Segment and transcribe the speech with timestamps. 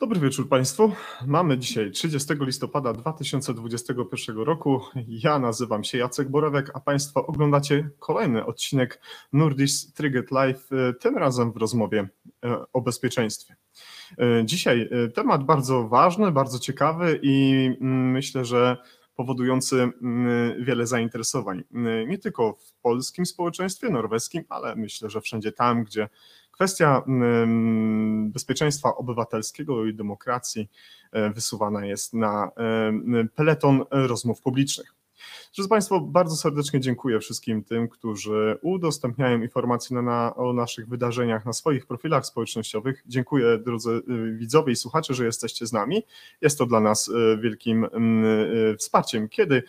[0.00, 0.92] Dobry wieczór Państwu.
[1.26, 4.80] Mamy dzisiaj 30 listopada 2021 roku.
[5.08, 9.00] Ja nazywam się Jacek Borewek, a Państwo oglądacie kolejny odcinek
[9.32, 10.70] Nordics Triggered Live,
[11.00, 12.08] tym razem w rozmowie
[12.44, 13.56] e, o bezpieczeństwie.
[14.18, 18.76] E, dzisiaj e, temat bardzo ważny, bardzo ciekawy i mm, myślę, że
[19.14, 21.62] powodujący mm, wiele zainteresowań.
[22.06, 26.08] Nie tylko w polskim społeczeństwie, norweskim, ale myślę, że wszędzie tam, gdzie
[26.60, 27.02] Kwestia
[28.26, 30.70] bezpieczeństwa obywatelskiego i demokracji
[31.12, 32.50] e, wysuwana jest na
[33.34, 34.99] peleton rozmów publicznych.
[35.56, 41.46] Drodzy Państwo, bardzo serdecznie dziękuję wszystkim tym, którzy udostępniają informacje na, na, o naszych wydarzeniach
[41.46, 43.02] na swoich profilach społecznościowych.
[43.06, 46.02] Dziękuję drodzy y, widzowie i słuchacze, że jesteście z nami.
[46.40, 49.62] Jest to dla nas y, wielkim y, wsparciem, kiedy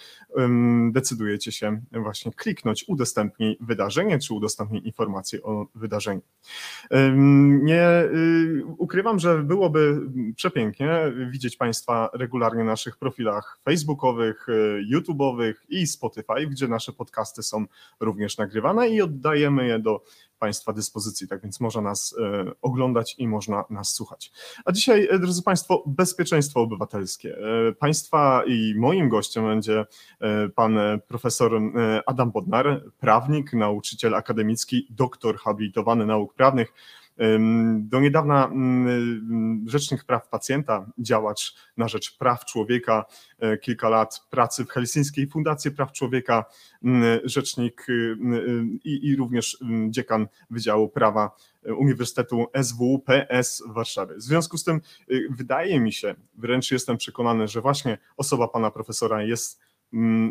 [0.91, 6.21] decydujecie się właśnie kliknąć udostępnij wydarzenie, czy udostępnij informacje o wydarzeniu.
[7.61, 8.09] Nie
[8.77, 10.01] ukrywam, że byłoby
[10.35, 14.47] przepięknie widzieć Państwa regularnie na naszych profilach facebookowych,
[14.93, 17.65] YouTube'owych, i Spotify, gdzie nasze podcasty są
[17.99, 20.03] również nagrywane i oddajemy je do
[20.39, 24.31] Państwa dyspozycji, tak więc można nas e, oglądać i można nas słuchać.
[24.65, 27.37] A dzisiaj, e, drodzy Państwo, bezpieczeństwo obywatelskie.
[27.37, 29.85] E, państwa i moim gościem będzie
[30.55, 31.61] pan profesor
[32.05, 36.73] Adam Bodnar, prawnik, nauczyciel akademicki, doktor habilitowany nauk prawnych,
[37.79, 43.05] do niedawna mm, Rzecznik Praw Pacjenta, działacz na rzecz praw człowieka,
[43.39, 46.45] e, kilka lat pracy w Helsińskiej Fundacji Praw Człowieka,
[47.23, 48.17] rzecznik y, y,
[48.83, 49.57] i, i również
[49.89, 51.35] dziekan Wydziału Prawa
[51.77, 54.15] Uniwersytetu SWPS w Warszawie.
[54.15, 58.71] W związku z tym y, wydaje mi się, wręcz jestem przekonany, że właśnie osoba pana
[58.71, 59.70] profesora jest Mm,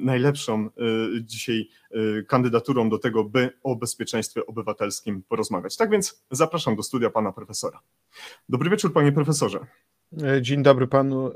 [0.02, 5.76] najlepszą y, dzisiaj y, kandydaturą do tego, by o bezpieczeństwie obywatelskim porozmawiać.
[5.76, 7.80] Tak więc zapraszam do studia pana profesora.
[8.48, 9.66] Dobry wieczór, panie profesorze.
[10.22, 11.32] E, dzień dobry panu, e,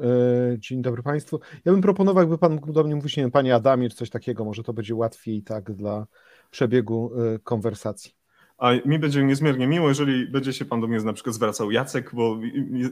[0.58, 1.40] dzień dobry państwu.
[1.64, 4.10] Ja bym proponował, jakby pan mógł do mnie mówić, nie wiem, panie Adamie, czy coś
[4.10, 6.06] takiego, może to będzie łatwiej tak dla
[6.50, 8.12] przebiegu e, konwersacji.
[8.58, 12.10] A mi będzie niezmiernie miło, jeżeli będzie się pan do mnie na przykład zwracał Jacek,
[12.14, 12.38] bo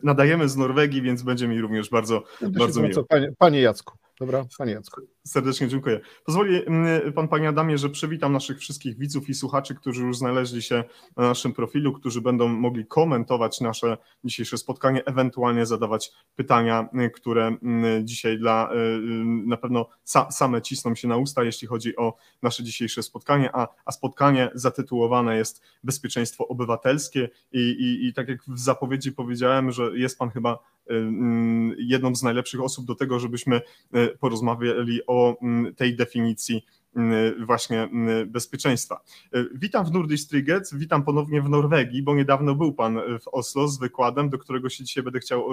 [0.02, 3.04] nadajemy z Norwegii, więc będzie mi również bardzo, bardzo miło.
[3.04, 3.98] Panie, panie Jacku.
[4.22, 5.00] Dobra, panie Jacku.
[5.26, 6.00] Serdecznie dziękuję.
[6.24, 10.62] Pozwoli mm, pan, panie Adamie, że przywitam naszych wszystkich widzów i słuchaczy, którzy już znaleźli
[10.62, 10.84] się
[11.16, 17.46] na naszym profilu, którzy będą mogli komentować nasze dzisiejsze spotkanie, ewentualnie zadawać pytania, y, które
[17.46, 19.88] mm, dzisiaj dla y, y, na pewno
[20.30, 25.36] same cisną się na usta, jeśli chodzi o nasze dzisiejsze spotkanie, a, a spotkanie zatytułowane
[25.36, 30.58] jest Bezpieczeństwo Obywatelskie i, i, i tak jak w zapowiedzi powiedziałem, że jest pan chyba
[31.78, 33.60] jedną z najlepszych osób do tego, żebyśmy
[34.20, 36.64] porozmawiali o mm, tej definicji
[36.96, 39.00] mm, właśnie mm, bezpieczeństwa.
[39.34, 43.68] E, witam w Nordic Triget, witam ponownie w Norwegii, bo niedawno był Pan w Oslo
[43.68, 45.44] z wykładem, do którego się dzisiaj będę chciał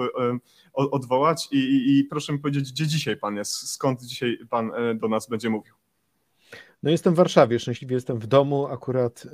[0.72, 5.08] odwołać i, i, i proszę mi powiedzieć, gdzie dzisiaj Pan jest, skąd dzisiaj Pan do
[5.08, 5.74] nas będzie mówił?
[6.82, 9.26] No jestem w Warszawie, szczęśliwie jestem w domu akurat,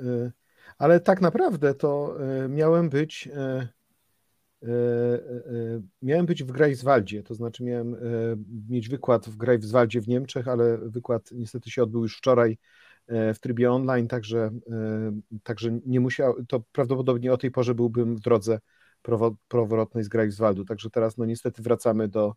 [0.77, 2.15] ale tak naprawdę to
[2.49, 3.29] miałem być
[6.01, 7.97] miałem być w Greifswaldzie, to znaczy miałem e,
[8.69, 12.57] mieć wykład w Greifswaldzie w Niemczech, ale wykład niestety się odbył już wczoraj
[13.09, 14.51] w trybie online, także,
[15.43, 18.59] także nie musiał, to prawdopodobnie o tej porze byłbym w drodze
[19.47, 22.33] powrotnej z Greifswaldu, także teraz no niestety wracamy do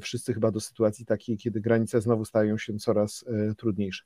[0.00, 3.24] wszyscy chyba do sytuacji takiej, kiedy granice znowu stają się coraz
[3.56, 4.04] trudniejsze.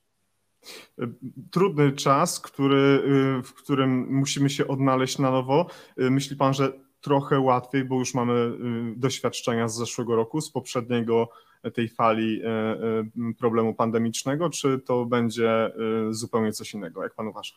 [1.50, 3.02] Trudny czas, który,
[3.44, 5.66] w którym musimy się odnaleźć na nowo.
[5.96, 8.54] Myśli pan, że trochę łatwiej, bo już mamy y,
[8.96, 11.28] doświadczenia z zeszłego roku, z poprzedniego
[11.62, 15.72] e, tej fali e, problemu pandemicznego, czy to będzie
[16.10, 17.54] zupełnie coś innego, jak pan uważa?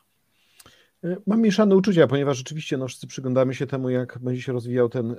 [1.27, 5.15] Mam mieszane uczucia, ponieważ rzeczywiście no, wszyscy przyglądamy się temu, jak będzie się rozwijał ten,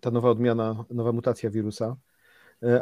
[0.00, 1.96] ta nowa odmiana, nowa mutacja wirusa.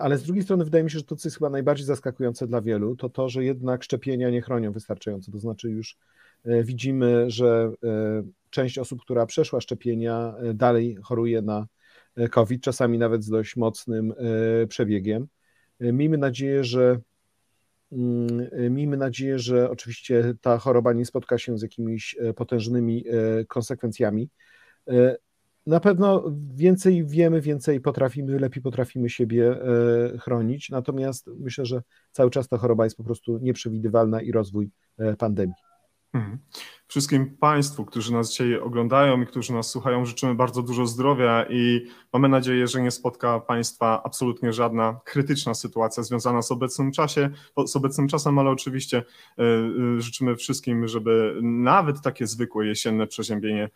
[0.01, 2.61] Ale z drugiej strony wydaje mi się, że to, co jest chyba najbardziej zaskakujące dla
[2.61, 5.33] wielu, to to, że jednak szczepienia nie chronią wystarczająco.
[5.33, 5.97] To znaczy już
[6.45, 7.73] widzimy, że
[8.55, 11.67] część osób, która przeszła szczepienia, e, dalej choruje na
[12.17, 14.15] e, COVID, czasami nawet z dość mocnym
[14.63, 15.27] e, przebiegiem.
[15.81, 17.01] Miejmy nadzieję, że
[17.93, 23.05] mm, Miejmy nadzieję, że oczywiście ta choroba nie spotka się z jakimiś potężnymi
[23.49, 24.29] konsekwencjami.
[25.67, 26.25] Na pewno
[26.55, 29.57] więcej wiemy, więcej potrafimy, lepiej potrafimy siebie
[30.21, 31.83] chronić, natomiast myślę, że
[32.13, 34.71] cały czas ta choroba jest po prostu nieprzewidywalna i rozwój
[35.19, 35.74] pandemii.
[36.15, 36.39] Mhm.
[36.87, 41.87] Wszystkim Państwu, którzy nas dzisiaj oglądają i którzy nas słuchają, życzymy bardzo dużo zdrowia i
[42.13, 47.31] mamy nadzieję, że nie spotka Państwa absolutnie żadna krytyczna sytuacja związana z obecnym czasie,
[47.67, 53.71] z obecnym czasem, ale oczywiście e, e, życzymy wszystkim, żeby nawet takie zwykłe jesienne przeziębienie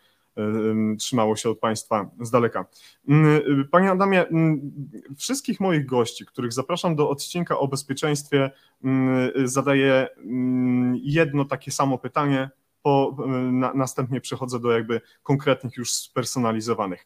[0.99, 2.65] trzymało się od państwa z daleka.
[3.07, 3.41] Mm,
[3.71, 4.71] panie Adamie, mm,
[5.17, 8.51] wszystkich moich gości, których zapraszam do odcinka o bezpieczeństwie,
[9.43, 10.07] zadaję
[11.03, 12.49] jedno takie samo pytanie,
[12.81, 13.17] po,
[13.51, 17.05] na, następnie przechodzę do jakby konkretnych już spersonalizowanych.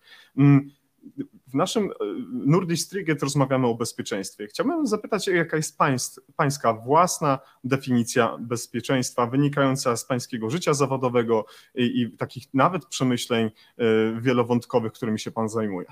[1.48, 1.94] W naszym e,
[2.32, 4.48] Nordic Triget rozmawiamy o bezpieczeństwie.
[4.48, 11.46] Chciałbym zapytać, jaka jest pańs, pańska własna definicja bezpieczeństwa wynikająca z pańskiego życia zawodowego
[11.76, 13.52] i, i takich nawet przemyśleń e,
[14.22, 15.88] wielowątkowych, którymi się pan zajmuje.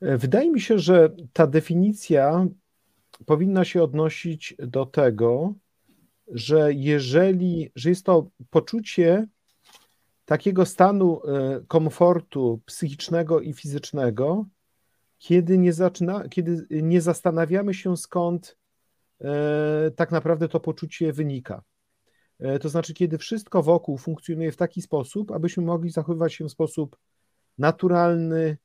[0.00, 2.46] E, wydaje mi się, że ta definicja
[3.26, 5.54] powinna się odnosić do tego,
[6.28, 9.26] że jeżeli, że jest to poczucie
[10.30, 14.46] takiego stanu e, komfortu psychicznego i fizycznego,
[15.18, 18.56] kiedy nie, zaczyna, kiedy nie zastanawiamy się, skąd
[19.20, 21.62] e, tak naprawdę to poczucie wynika.
[22.38, 26.52] E, to znaczy, kiedy wszystko wokół funkcjonuje w taki sposób, abyśmy mogli zachowywać się w
[26.52, 26.96] sposób
[27.58, 28.56] naturalny,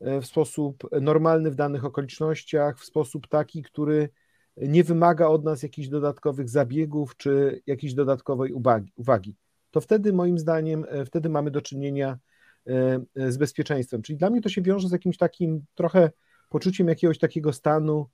[0.00, 4.08] w sposób normalny w danych okolicznościach, w sposób taki, który
[4.56, 8.52] nie wymaga od nas jakichś dodatkowych zabiegów czy jakiejś dodatkowej
[8.96, 9.36] uwagi
[9.76, 12.18] to wtedy moim zdaniem, e, wtedy mamy do czynienia
[12.66, 14.02] e, e, z bezpieczeństwem.
[14.02, 16.10] Czyli dla mnie to się wiąże z jakimś takim trochę
[16.48, 18.06] poczuciem jakiegoś takiego stanu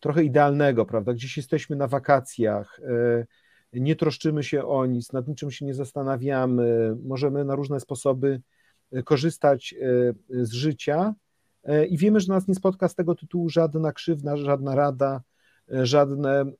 [0.00, 1.12] trochę idealnego, prawda?
[1.14, 2.80] Gdzieś jesteśmy na wakacjach,
[3.72, 8.40] nie troszczymy się o nic, nad niczym się nie zastanawiamy, możemy na różne sposoby
[9.04, 9.74] korzystać
[10.30, 11.14] z życia
[11.88, 15.20] i wiemy, że nas nie spotka z tego tytułu żadna krzywda, żadna rada,
[15.68, 16.54] żadne e,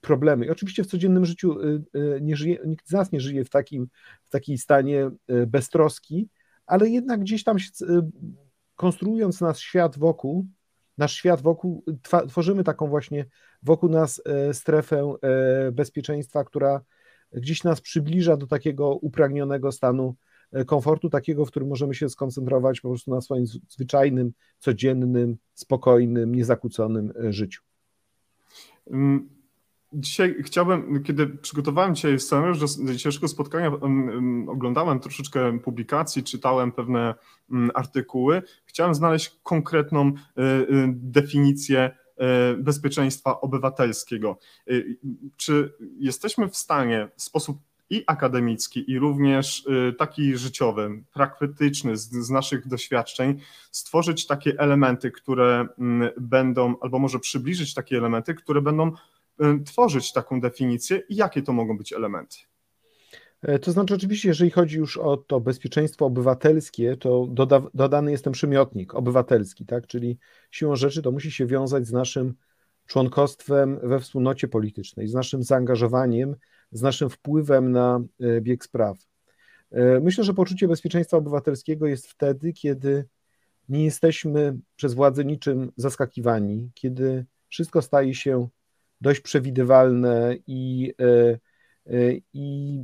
[0.00, 0.50] problemy.
[0.50, 3.88] Oczywiście w codziennym życiu e, e, nie żyje, nikt z nas nie żyje w takim,
[4.24, 5.10] w takim stanie
[5.46, 6.28] beztroski,
[6.66, 7.56] ale jednak gdzieś tam
[8.76, 10.46] konstruując nasz świat wokół,
[10.98, 11.84] nasz świat wokół,
[12.28, 13.26] tworzymy taką właśnie
[13.62, 14.22] wokół nas
[14.52, 15.14] strefę
[15.72, 16.80] bezpieczeństwa, która
[17.32, 20.14] gdzieś nas przybliża do takiego upragnionego stanu
[20.66, 27.12] komfortu, takiego, w którym możemy się skoncentrować po prostu na swoim zwyczajnym, codziennym, spokojnym, niezakłóconym
[27.30, 27.62] życiu.
[28.90, 29.28] Mm,
[29.92, 36.72] dzisiaj chciałbym, kiedy przygotowałem dzisiaj scenariusz do dzisiejszego spotkania, mm, mm, oglądałem troszeczkę publikacji, czytałem
[36.72, 37.14] pewne
[37.74, 38.42] artykuły.
[38.64, 41.90] Chciałem znaleźć konkretną y, y, definicję
[42.52, 44.38] y, bezpieczeństwa obywatelskiego.
[45.36, 47.58] Czy jesteśmy w stanie w sposób
[47.90, 49.64] i akademicki, i również
[49.98, 53.40] taki życiowy, praktyczny z, z, naszych doświadczeń,
[53.70, 55.66] stworzyć takie elementy, które
[56.20, 58.92] będą, albo może przybliżyć takie elementy, które będą
[59.66, 62.36] tworzyć taką definicję i jakie to mogą być elementy?
[63.42, 68.24] E, to znaczy, oczywiście, jeżeli chodzi już o to bezpieczeństwo obywatelskie, to doda, dodany jest
[68.24, 69.86] ten przymiotnik obywatelski, tak?
[69.86, 70.18] Czyli
[70.50, 72.34] siłą rzeczy to musi się wiązać z naszym
[72.86, 76.36] członkostwem we wspólnocie politycznej, z naszym zaangażowaniem
[76.74, 78.98] z naszym wpływem na e, bieg spraw.
[79.70, 83.04] E, myślę, że poczucie bezpieczeństwa obywatelskiego jest wtedy, kiedy
[83.68, 88.48] nie jesteśmy przez władze niczym zaskakiwani, kiedy wszystko staje się
[89.00, 91.38] dość przewidywalne i, e,
[92.32, 92.80] i,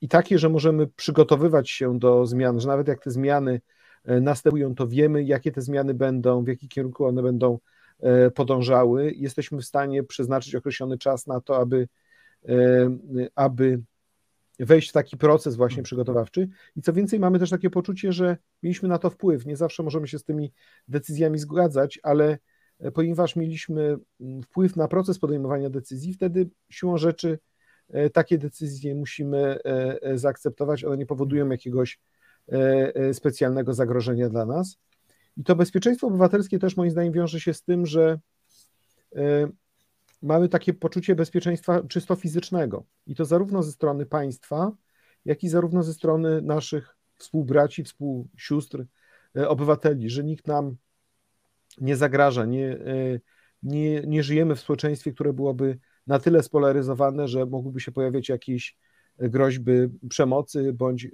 [0.00, 3.60] i takie, że możemy przygotowywać się do zmian, że nawet jak te zmiany
[4.04, 7.58] następują, to wiemy, jakie te zmiany będą, w jakim kierunku one będą
[8.34, 9.12] podążały.
[9.16, 11.88] Jesteśmy w stanie przeznaczyć określony czas na to, aby
[13.34, 13.82] aby
[14.58, 15.84] wejść w taki proces właśnie mhm.
[15.84, 16.48] przygotowawczy.
[16.76, 19.46] I co więcej, mamy też takie poczucie, że mieliśmy na to wpływ.
[19.46, 20.52] Nie zawsze możemy się z tymi
[20.88, 22.38] decyzjami zgadzać, ale
[22.78, 27.38] e, ponieważ mieliśmy mm, wpływ na proces podejmowania decyzji, wtedy siłą rzeczy
[27.88, 29.58] e, takie decyzje musimy
[30.14, 30.84] zaakceptować.
[30.84, 32.00] One nie powodują jakiegoś
[33.12, 34.78] specjalnego zagrożenia dla nas.
[35.36, 38.18] I to bezpieczeństwo obywatelskie też moim zdaniem wiąże się z tym, że
[40.22, 42.84] mamy takie poczucie bezpieczeństwa czysto fizycznego.
[43.06, 44.72] I to zarówno ze strony państwa,
[45.24, 48.84] jak i zarówno ze strony naszych współbraci, współsióstr,
[49.36, 50.76] e, obywateli, że nikt nam
[51.80, 53.20] nie zagraża, nie, e,
[53.62, 58.76] nie, nie żyjemy w społeczeństwie, które byłoby na tyle spolaryzowane, że mogłyby się pojawiać jakieś
[59.18, 59.72] groźby
[60.08, 61.08] przemocy bądź e,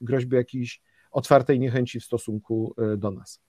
[0.00, 3.42] groźby jakiejś otwartej niechęci w stosunku do nas.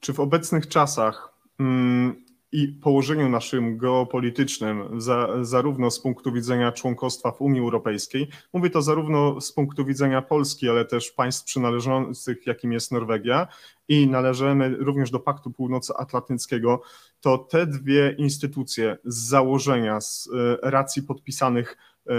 [0.00, 7.32] Czy w obecnych czasach mm, i położeniu naszym geopolitycznym, za, zarówno z punktu widzenia członkostwa
[7.32, 12.72] w Unii Europejskiej, mówię to zarówno z punktu widzenia Polski, ale też państw przynależących, jakim
[12.72, 13.46] jest Norwegia,
[13.88, 16.82] i należymy również do Paktu Północnoatlantyckiego,
[17.20, 20.28] to te dwie instytucje z założenia, z
[20.62, 21.76] e, racji podpisanych
[22.06, 22.12] e,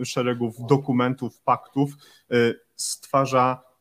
[0.00, 1.92] e, szeregów dokumentów, paktów,
[2.76, 3.71] stwarza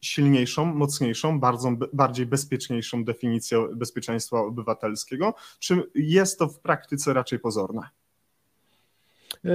[0.00, 7.82] silniejszą, mocniejszą, bardzo, bardziej bezpieczniejszą definicję bezpieczeństwa obywatelskiego, czy jest to w praktyce raczej pozorne?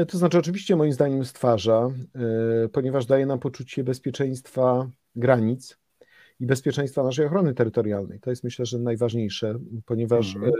[0.08, 1.89] To znaczy, oczywiście, moim zdaniem stwarza,
[2.72, 5.77] ponieważ daje nam poczucie bezpieczeństwa granic
[6.39, 8.20] i bezpieczeństwa naszej ochrony terytorialnej.
[8.20, 10.51] To jest myślę, że najważniejsze, ponieważ mm.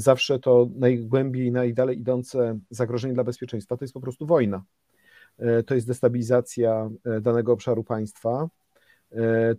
[0.00, 4.64] zawsze to najgłębiej, najdalej idące zagrożenie dla bezpieczeństwa to jest po prostu wojna.
[5.66, 8.48] To jest destabilizacja danego obszaru państwa,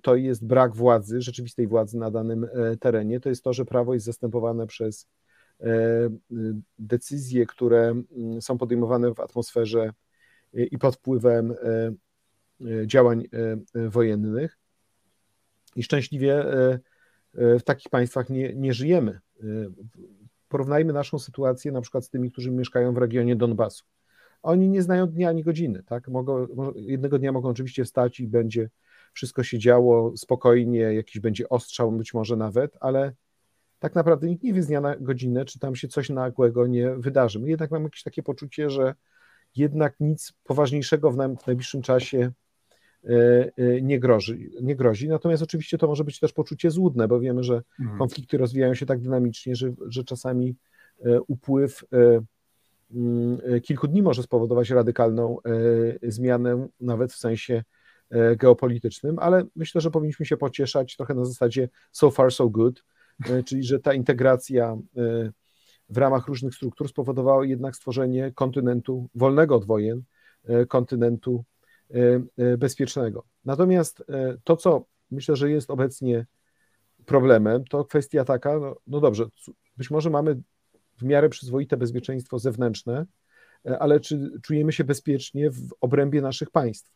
[0.01, 2.47] to jest brak władzy, rzeczywistej władzy na danym
[2.79, 5.07] terenie, to jest to, że prawo jest zastępowane przez
[6.79, 8.01] decyzje, które
[8.41, 9.89] są podejmowane w atmosferze
[10.53, 11.55] i pod wpływem
[12.85, 13.27] działań
[13.73, 14.57] wojennych
[15.75, 16.79] i szczęśliwie e,
[17.35, 19.11] e, w takich państwach nie, nie żyjemy.
[19.11, 19.45] E,
[20.49, 23.85] porównajmy naszą sytuację na przykład z tymi, którzy mieszkają w regionie Donbasu.
[24.45, 26.07] Oni nie znają dnia ani godziny, tak?
[26.07, 28.69] Mogą, jednego dnia mogą oczywiście wstać i będzie
[29.13, 33.13] wszystko się działo spokojnie, jakiś będzie ostrzał, być może nawet, ale
[33.79, 36.95] tak naprawdę nikt nie wie z dnia na godzinę, czy tam się coś nagłego nie
[36.95, 37.39] wydarzy.
[37.39, 38.95] My jednak mamy jakieś takie poczucie, że
[39.55, 42.31] jednak nic poważniejszego w najbliższym czasie
[43.09, 45.07] E, e, nie grozi, nie grozi.
[45.07, 47.99] Natomiast oczywiście to może być też poczucie złudne, bo wiemy, że mhm.
[47.99, 50.55] konflikty rozwijają się tak dynamicznie, że, że czasami
[51.05, 51.83] e, upływ
[53.63, 55.37] kilku dni może spowodować radykalną
[56.03, 57.63] zmianę, nawet w sensie
[58.37, 62.83] geopolitycznym, ale myślę, że powinniśmy się pocieszać trochę na zasadzie so far so good,
[63.45, 64.77] czyli że ta integracja
[65.89, 70.03] w ramach różnych struktur spowodowała jednak stworzenie kontynentu wolnego od wojen,
[70.67, 71.45] kontynentu
[71.93, 73.25] E, e, bezpiecznego.
[73.45, 76.25] Natomiast e, to, co myślę, że jest obecnie
[77.05, 79.25] problemem, to kwestia taka, no, no dobrze,
[79.77, 80.41] być może mamy
[80.97, 83.05] w miarę przyzwoite bezpieczeństwo zewnętrzne,
[83.79, 86.91] ale czy czujemy się bezpiecznie w obrębie naszych państw?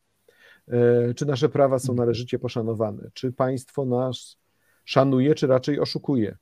[1.15, 3.10] Czy nasze prawa są należycie poszanowane?
[3.13, 4.38] Czy państwo nas
[4.86, 6.38] szanuje, czy raczej oszukuje?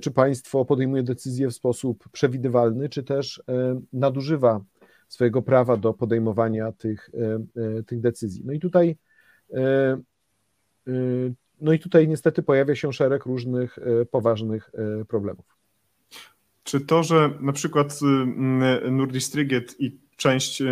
[0.00, 3.42] Czy państwo podejmuje decyzje w sposób przewidywalny, czy też
[3.92, 4.60] nadużywa
[5.08, 8.42] swojego prawa do podejmowania tych, e, e, tych decyzji.
[8.44, 8.96] No i tutaj
[9.54, 10.00] e,
[11.60, 13.78] no i tutaj niestety pojawia się szereg różnych
[14.10, 14.70] poważnych
[15.08, 15.57] problemów.
[16.68, 18.00] Czy to, że na przykład
[18.90, 20.62] Nordistryget i część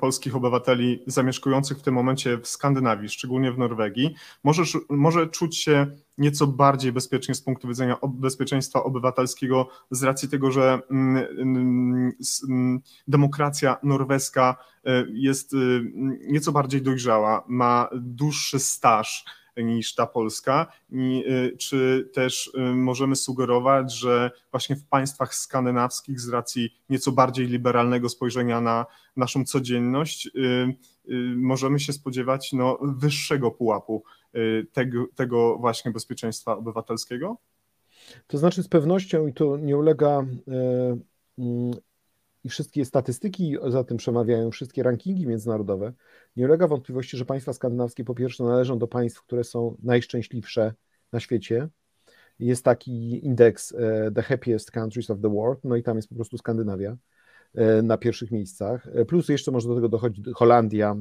[0.00, 4.14] polskich obywateli zamieszkujących w tym momencie w Skandynawii, szczególnie w Norwegii,
[4.44, 5.86] może, może czuć się
[6.18, 12.12] nieco bardziej bezpiecznie z punktu widzenia bezpieczeństwa obywatelskiego, z racji tego, że mm, mm,
[12.48, 14.56] mm, demokracja norweska
[15.12, 15.52] jest
[16.28, 19.24] nieco bardziej dojrzała, ma dłuższy staż
[19.56, 20.66] niż ta polska.
[20.90, 27.46] I e, czy też możemy sugerować, że właśnie w państwach skandynawskich, z racji nieco bardziej
[27.46, 30.30] liberalnego spojrzenia na naszą codzienność,
[31.36, 34.04] możemy się spodziewać no, wyższego pułapu
[34.36, 37.36] Y, tego, tego właśnie bezpieczeństwa obywatelskiego?
[38.26, 40.24] To znaczy z pewnością i to nie ulega y,
[41.38, 41.74] mm,
[42.44, 45.92] i wszystkie statystyki za tym przemawiają, wszystkie rankingi międzynarodowe,
[46.36, 50.74] nie ulega wątpliwości, że państwa skandynawskie po pierwsze należą do państw, które są najszczęśliwsze
[51.12, 51.68] na świecie.
[52.38, 53.76] Jest taki indeks y,
[54.14, 56.96] The Happiest Countries of the World, no i tam jest po prostu Skandynawia
[57.82, 58.86] na pierwszych miejscach.
[59.08, 60.96] Plus jeszcze może do tego dochodzi Holandia,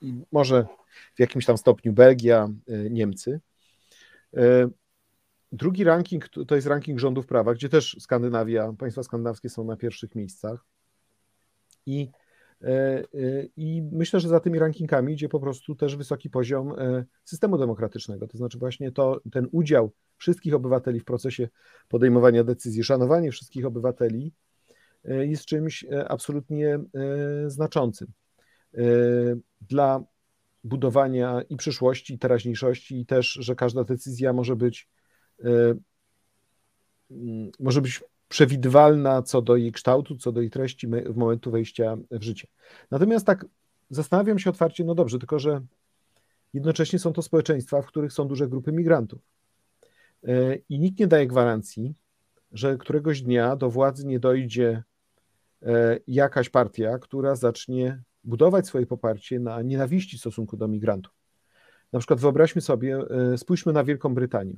[0.00, 0.66] i może
[1.14, 2.48] w jakimś tam stopniu Belgia,
[2.90, 3.40] Niemcy.
[5.54, 10.14] Drugi ranking to jest ranking rządów prawa, gdzie też Skandynawia, państwa skandynawskie są na pierwszych
[10.14, 10.64] miejscach.
[11.86, 12.10] I,
[12.62, 16.72] y, I myślę, że za tymi rankingami idzie po prostu też wysoki poziom
[17.24, 18.28] systemu demokratycznego.
[18.28, 21.48] To znaczy, właśnie to, ten udział wszystkich obywateli w procesie
[21.88, 24.32] podejmowania decyzji, szanowanie wszystkich obywateli
[25.04, 26.78] jest czymś absolutnie
[27.46, 28.12] znaczącym.
[29.60, 30.04] Dla
[30.64, 34.93] budowania i przyszłości, i teraźniejszości, i też, że każda decyzja może być, e,
[37.60, 42.22] może być przewidywalna co do jej kształtu, co do jej treści w momentu wejścia w
[42.22, 42.48] życie.
[42.90, 43.46] Natomiast tak
[43.90, 45.60] zastanawiam się otwarcie, no dobrze, tylko że
[46.54, 49.20] jednocześnie są to społeczeństwa, w których są duże grupy migrantów.
[50.24, 51.94] E, I nikt nie daje gwarancji,
[52.52, 54.82] że któregoś dnia do władzy nie dojdzie
[55.62, 61.12] e, jakaś partia, która zacznie budować swoje poparcie na nienawiści w stosunku do migrantów.
[61.92, 62.98] Na przykład wyobraźmy sobie,
[63.36, 64.54] spójrzmy na Wielką Brytanię.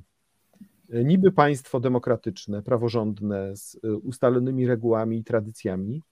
[0.91, 6.03] E, niby państwo demokratyczne, praworządne, z e, ustalonymi regułami i tradycjami,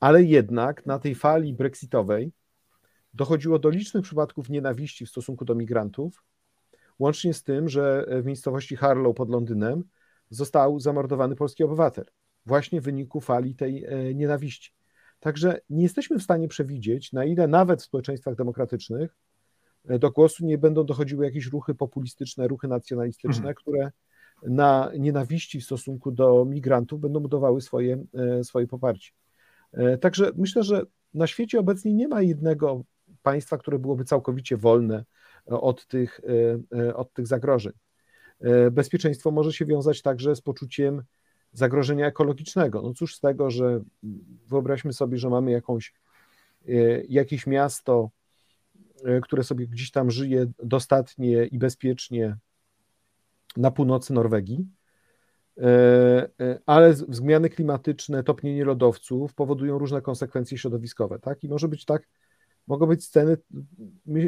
[0.00, 2.32] ale jednak na tej fali brexitowej
[3.14, 6.24] dochodziło do licznych przypadków nienawiści w stosunku do migrantów,
[6.98, 9.84] łącznie z tym, że w miejscowości Harlow pod Londynem
[10.30, 12.04] został zamordowany polski obywatel,
[12.46, 14.72] właśnie w wyniku fali tej nienawiści.
[15.20, 19.29] Także nie jesteśmy w stanie przewidzieć, na ile nawet w społeczeństwach demokratycznych e,
[19.84, 23.54] do głosu nie będą dochodziły jakieś ruchy populistyczne, ruchy nacjonalistyczne, mhm.
[23.54, 23.90] które
[24.42, 28.04] na nienawiści w stosunku do migrantów będą budowały swoje,
[28.42, 29.12] swoje poparcie.
[30.00, 30.82] Także myślę, że
[31.14, 32.84] na świecie obecnie nie ma jednego
[33.22, 35.04] państwa, które byłoby całkowicie wolne
[35.46, 36.20] od tych,
[36.94, 37.72] od tych zagrożeń.
[38.72, 41.02] Bezpieczeństwo może się wiązać także z poczuciem
[41.52, 42.82] zagrożenia ekologicznego.
[42.82, 43.80] No cóż z tego, że
[44.48, 45.94] wyobraźmy sobie, że mamy jakąś,
[46.68, 46.72] e,
[47.08, 48.19] jakieś miasto, e,
[49.22, 52.36] które sobie gdzieś tam żyje dostatnie i bezpiecznie
[53.56, 54.66] na północy Norwegii,
[55.58, 56.28] e,
[56.66, 61.44] ale zmiany klimatyczne, topnienie lodowców powodują różne konsekwencje środowiskowe, tak?
[61.44, 62.08] I może być tak,
[62.66, 63.36] mogą być sceny,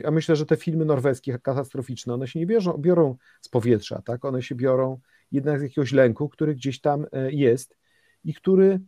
[0.05, 2.47] a myślę, że te filmy norweskie katastroficzne, one się nie
[2.79, 4.25] biorą z powietrza, tak?
[4.25, 5.01] One się biorą
[5.33, 7.77] jednak z jakiegoś lęku, który gdzieś tam e, jest
[8.25, 8.81] i który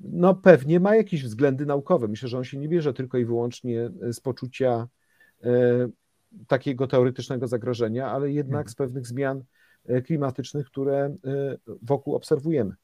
[0.00, 2.08] no pewnie ma jakieś względy naukowe.
[2.08, 5.03] Myślę, że on się nie bierze tylko i wyłącznie e, z poczucia e,
[6.46, 8.68] takiego teoretycznego zagrożenia, ale jednak mhm.
[8.68, 9.44] z pewnych zmian
[10.06, 11.16] klimatycznych, które
[11.82, 12.74] wokół obserwujemy.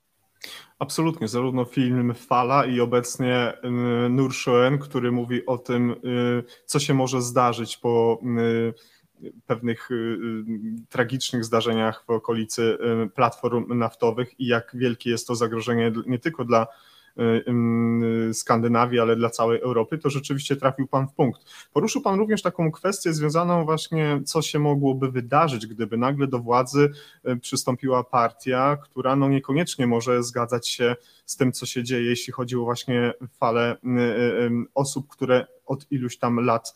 [0.79, 3.53] Absolutnie, zarówno film Fala i obecnie
[4.11, 5.95] Nur Shoen, który mówi o tym,
[6.65, 8.21] co się może zdarzyć po
[9.47, 9.89] pewnych
[10.89, 12.79] tragicznych zdarzeniach w okolicy
[13.15, 16.67] platform naftowych i jak wielkie jest to zagrożenie nie tylko dla
[18.33, 21.41] Skandynawii, ale dla całej Europy, to rzeczywiście trafił Pan w punkt.
[21.73, 26.91] Poruszył Pan również taką kwestię związaną właśnie, co się mogłoby wydarzyć, gdyby nagle do władzy
[27.41, 30.97] przystąpiła partia, która no niekoniecznie może zgadzać się
[31.27, 33.77] z tym, co się dzieje, jeśli chodzi o właśnie falę
[34.75, 36.75] osób, które od iluś tam lat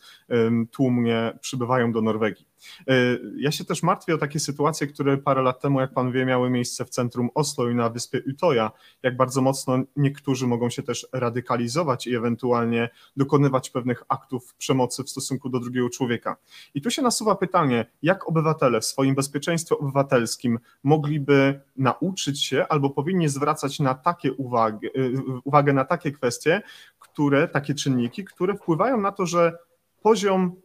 [0.71, 2.47] tłumnie przybywają do Norwegii.
[2.87, 2.93] E,
[3.37, 6.49] ja się też martwię o takie sytuacje, które parę lat temu, jak pan wie, miały
[6.49, 8.71] miejsce w centrum Oslo i na wyspie Utoja,
[9.03, 15.09] jak bardzo mocno niektórzy mogą się też radykalizować i ewentualnie dokonywać pewnych aktów przemocy w
[15.09, 16.37] stosunku do drugiego człowieka.
[16.73, 22.89] I tu się nasuwa pytanie, jak obywatele w swoim bezpieczeństwie obywatelskim mogliby nauczyć się albo
[22.89, 26.61] powinni zwracać na takie uwagi, y, uwagę na takie kwestie,
[26.99, 29.57] które, takie czynniki, które wpływają na to, że
[30.01, 30.55] poziom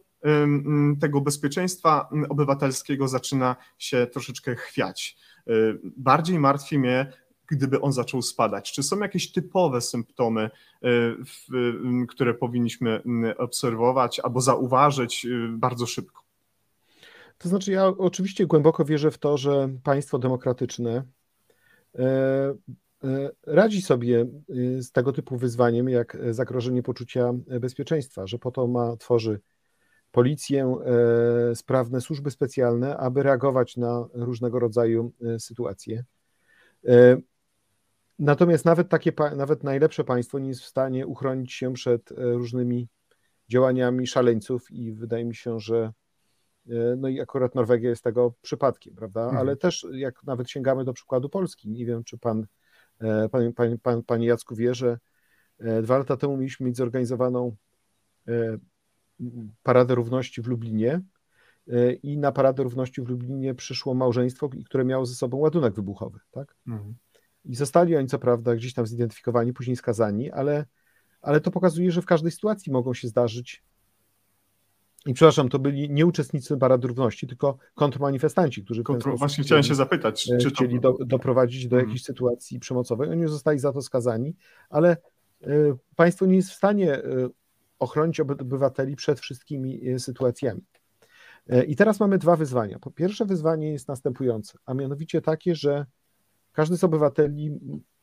[0.99, 5.17] tego bezpieczeństwa obywatelskiego zaczyna się troszeczkę chwiać.
[5.47, 7.13] Y, bardziej martwi mnie,
[7.47, 8.71] gdyby on zaczął spadać.
[8.71, 10.49] Czy są jakieś typowe symptomy,
[10.85, 13.03] y, które powinniśmy
[13.37, 16.21] obserwować albo zauważyć y, bardzo szybko?
[17.37, 21.03] To znaczy, ja oczywiście głęboko wierzę w to, że państwo demokratyczne
[23.47, 24.25] radzi sobie
[24.79, 29.39] z tego typu wyzwaniem, jak zagrożenie poczucia bezpieczeństwa, że po to ma, tworzy
[30.11, 30.75] policję,
[31.51, 36.03] e, sprawne służby specjalne, aby reagować na różnego rodzaju e, sytuacje.
[36.87, 37.17] E,
[38.19, 42.87] natomiast nawet takie, nawet najlepsze państwo nie jest w stanie uchronić się przed różnymi
[43.49, 45.91] działaniami szaleńców i wydaje mi się, że
[46.97, 49.21] no i akurat Norwegia jest tego przypadkiem, prawda?
[49.23, 49.37] Mhm.
[49.37, 52.45] Ale też jak nawet sięgamy do przykładu Polski, nie wiem, czy pan,
[53.31, 54.99] pan, pan, pan, panie Jacku wie, że
[55.83, 57.55] dwa lata temu mieliśmy mieć zorganizowaną
[59.63, 61.01] Paradę Równości w Lublinie
[61.67, 66.19] e, i na Paradę Równości w Lublinie przyszło małżeństwo, które miało ze sobą ładunek wybuchowy,
[66.31, 66.55] tak?
[66.67, 66.95] Mhm.
[67.45, 70.65] I zostali oni co prawda gdzieś tam zidentyfikowani, później skazani, ale,
[71.21, 73.63] ale to pokazuje, że w każdej sytuacji mogą się zdarzyć
[75.05, 79.75] i przepraszam, to byli nie uczestnicy Parady Równości, tylko kontrmanifestanci, którzy Kontro, właśnie chciałem się
[79.75, 80.93] zapytać, czy chcieli to...
[80.93, 81.89] do, doprowadzić do mhm.
[81.89, 83.09] jakiejś sytuacji przemocowej.
[83.09, 84.35] Oni zostali za to skazani,
[84.69, 84.97] ale
[85.47, 87.01] y, państwo nie jest w stanie
[87.81, 90.61] ochronić obywateli przed wszystkimi e, sytuacjami.
[91.49, 92.79] E, I teraz mamy dwa wyzwania.
[92.79, 95.85] Po pierwsze wyzwanie jest następujące, a mianowicie takie, że
[96.51, 97.51] każdy z obywateli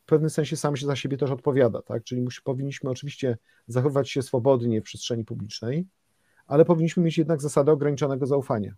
[0.02, 2.04] w pewnym sensie sam się za siebie też odpowiada, tak?
[2.04, 5.86] Czyli musi, powinniśmy oczywiście zachowywać się swobodnie w przestrzeni publicznej,
[6.46, 8.74] ale powinniśmy mieć jednak zasadę ograniczonego zaufania.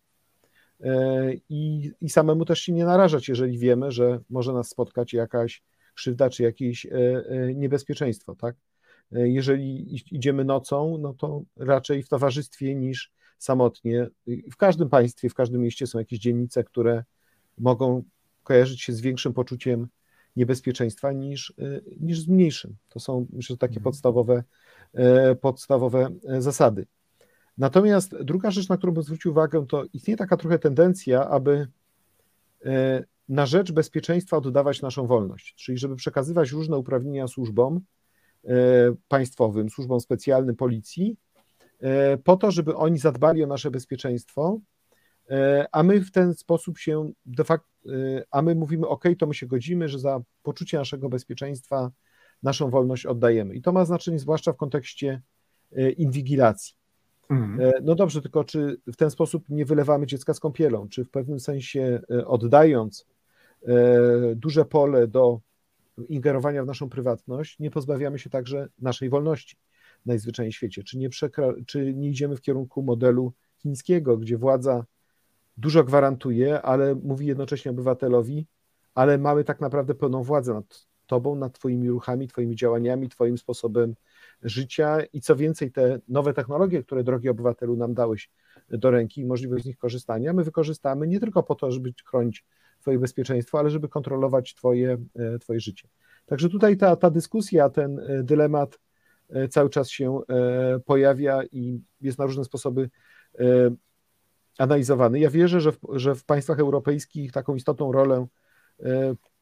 [0.80, 5.62] E, I, I samemu też się nie narażać, jeżeli wiemy, że może nas spotkać jakaś
[5.94, 6.86] krzywda czy jakieś
[7.54, 8.56] niebezpieczeństwo, tak?
[9.12, 14.08] E, jeżeli idziemy nocą, no to raczej w towarzystwie niż samotnie.
[14.52, 17.04] W każdym państwie, w każdym mieście są jakieś dzielnice, które
[17.58, 18.02] mogą
[18.42, 19.88] kojarzyć się z większym poczuciem
[20.36, 22.76] niebezpieczeństwa niż, e, niż z mniejszym.
[22.88, 23.84] To są, myślę, takie mhm.
[23.84, 24.44] podstawowe,
[24.94, 26.86] e, podstawowe zasady.
[27.58, 31.68] Natomiast druga rzecz, na którą bym zwrócił uwagę, to istnieje taka trochę tendencja, aby
[33.28, 37.80] na rzecz bezpieczeństwa oddawać naszą wolność, czyli żeby przekazywać różne uprawnienia służbom,
[39.08, 41.16] państwowym, służbom specjalnym, policji,
[41.80, 44.60] e, po to, żeby oni zadbali o nasze bezpieczeństwo,
[45.30, 47.70] e, a my w ten sposób się de facto,
[48.30, 51.90] a my mówimy, OK, to my się godzimy, że za poczucie naszego bezpieczeństwa
[52.42, 53.54] naszą wolność oddajemy.
[53.54, 55.22] I to ma znaczenie zwłaszcza w kontekście
[55.96, 56.74] inwigilacji.
[57.30, 57.72] Mhm.
[57.82, 60.88] No dobrze, tylko czy w ten sposób nie wylewamy dziecka z kąpielą?
[60.88, 63.06] Czy w pewnym sensie oddając
[64.36, 65.40] duże pole do
[66.08, 69.56] ingerowania w naszą prywatność, nie pozbawiamy się także naszej wolności
[70.06, 70.82] najzwyczajniej w świecie.
[70.82, 74.84] Czy nie, przekra- czy nie idziemy w kierunku modelu chińskiego, gdzie władza
[75.56, 78.46] dużo gwarantuje, ale mówi jednocześnie obywatelowi,
[78.94, 83.94] ale mamy tak naprawdę pełną władzę nad tobą, nad twoimi ruchami, twoimi działaniami, twoim sposobem
[84.42, 88.30] życia i co więcej, te nowe technologie, które drogi obywatelu nam dałeś
[88.68, 92.44] do ręki i możliwość z nich korzystania, my wykorzystamy nie tylko po to, żeby chronić
[92.80, 95.88] twoje bezpieczeństwo, ale żeby kontrolować twoje, e, twoje życie.
[96.26, 98.78] Także tutaj ta, ta dyskusja, ten e, dylemat
[99.28, 100.20] e, cały czas się
[100.86, 102.90] pojawia i jest na różne sposoby
[104.58, 105.20] analizowany.
[105.20, 108.26] Ja wierzę, że w, że w państwach europejskich taką istotną rolę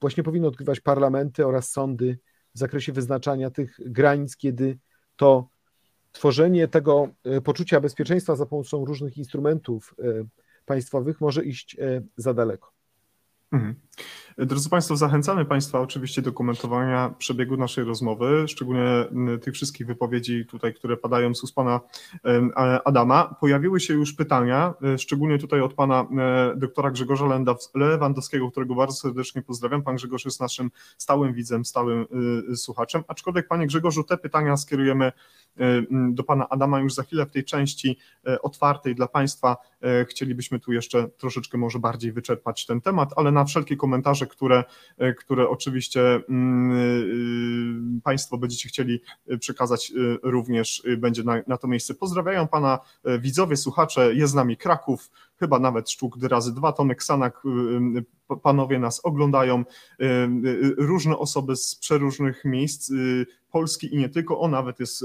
[0.01, 2.19] właśnie powinny odgrywać parlamenty oraz sądy
[2.55, 4.79] w zakresie wyznaczania tych granic, kiedy
[5.17, 5.49] to
[6.13, 7.09] tworzenie tego
[7.45, 9.95] poczucia bezpieczeństwa za pomocą różnych instrumentów
[10.67, 11.77] państwowych może iść
[12.17, 12.78] za daleko.
[13.53, 13.88] Mhm.
[14.39, 19.05] Drodzy Państwo, zachęcamy Państwa oczywiście do komentowania przebiegu naszej rozmowy, szczególnie
[19.43, 21.81] tych wszystkich wypowiedzi tutaj, które padają z ust Pana
[22.85, 23.35] Adama.
[23.41, 26.07] Pojawiły się już pytania, e, szczególnie tutaj od Pana
[26.57, 27.25] doktora Grzegorza
[27.75, 29.83] Lewandowskiego, którego bardzo serdecznie pozdrawiam.
[29.83, 32.07] Pan Grzegorz jest naszym stałym widzem, stałym
[32.55, 35.13] słuchaczem, aczkolwiek Panie Grzegorzu, te pytania skierujemy
[35.91, 37.99] do Pana Adama już za chwilę w tej części
[38.43, 39.57] otwartej dla Państwa.
[40.09, 43.88] Chcielibyśmy tu jeszcze troszeczkę może bardziej wyczerpać ten temat, ale na wszelkie komentarze,
[44.27, 44.65] które,
[44.99, 49.01] e, które oczywiście mm, y, Państwo będziecie chcieli
[49.41, 51.95] przekazać, y, również będzie na, na to miejsce.
[51.95, 57.03] Pozdrawiają Pana e, widzowie, słuchacze, jest z nami Kraków, chyba nawet sztuk razy dwa, Tomek
[57.03, 58.05] Sanak, y,
[58.43, 59.65] panowie nas oglądają,
[60.77, 62.93] różne osoby z przeróżnych miejsc,
[63.51, 65.05] Polski i nie tylko, o nawet jest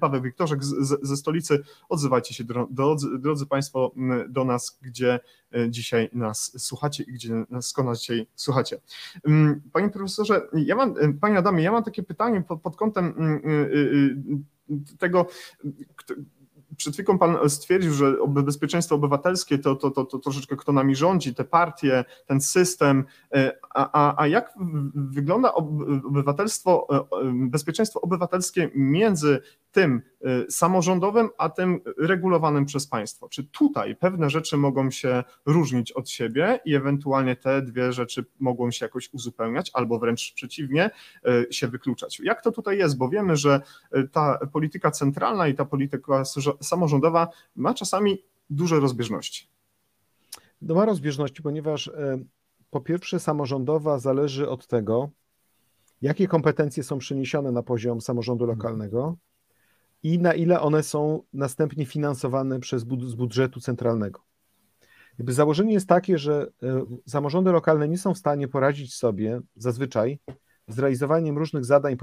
[0.00, 0.64] Paweł Wiktorzek
[1.02, 1.62] ze stolicy.
[1.88, 3.92] Odzywajcie się, drodzy, drodzy Państwo,
[4.28, 5.20] do nas, gdzie
[5.68, 8.80] dzisiaj nas słuchacie i gdzie nas skąd dzisiaj słuchacie.
[9.72, 13.14] Panie profesorze, ja mam, panie Adamie, ja mam takie pytanie pod, pod kątem
[14.98, 15.26] tego,
[16.76, 21.34] przed chwilą pan stwierdził, że bezpieczeństwo obywatelskie to, to, to, to troszeczkę kto nami rządzi,
[21.34, 24.54] te partie, ten system, e, a, a, a jak
[24.94, 29.40] wygląda obywatelstwo, e, bezpieczeństwo obywatelskie między
[29.72, 33.28] tym e, samorządowym, a tym regulowanym przez państwo?
[33.28, 38.70] Czy tutaj pewne rzeczy mogą się różnić od siebie i ewentualnie te dwie rzeczy mogą
[38.70, 40.90] się jakoś uzupełniać, albo wręcz przeciwnie,
[41.50, 42.20] się wykluczać?
[42.20, 42.98] Jak to tutaj jest?
[42.98, 43.60] Bo wiemy, że
[44.12, 46.24] ta polityka centralna i ta polityka
[46.64, 49.48] samorządowa ma czasami duże rozbieżności.
[50.62, 52.18] No ma rozbieżności, ponieważ e,
[52.70, 55.10] po pierwsze samorządowa zależy od tego,
[56.02, 58.58] jakie kompetencje są przeniesione na poziom samorządu mhm.
[58.58, 59.16] lokalnego
[60.02, 64.20] i na ile one są następnie finansowane przez z budżetu centralnego.
[65.18, 70.18] Jakby założenie jest takie, że e, samorządy lokalne nie są w stanie poradzić sobie zazwyczaj
[70.68, 71.96] z realizowaniem różnych zadań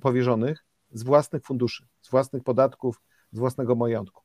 [0.00, 3.02] powierzonych z własnych funduszy, z własnych podatków,
[3.36, 4.22] z własnego majątku.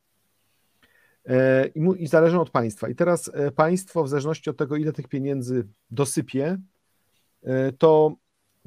[1.25, 2.89] E, I, I zależą od państwa.
[2.89, 6.57] I teraz e, państwo, w zależności od tego, ile tych pieniędzy dosypie,
[7.43, 8.15] e, to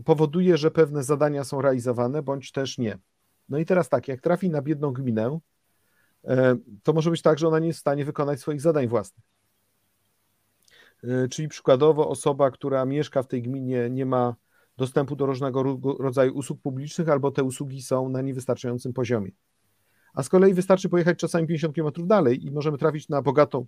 [0.04, 2.98] powoduje, że pewne zadania są realizowane, bądź też nie.
[3.48, 5.38] No i teraz tak, jak trafi na biedną gminę,
[6.82, 9.24] to może być tak, że ona nie jest w stanie wykonać swoich zadań własnych.
[11.30, 14.34] Czyli przykładowo osoba, która mieszka w tej gminie, nie ma
[14.76, 15.62] dostępu do różnego
[15.98, 19.30] rodzaju usług publicznych, albo te usługi są na niewystarczającym poziomie.
[20.14, 23.66] A z kolei wystarczy pojechać czasami 50 km dalej i możemy trafić na bogatą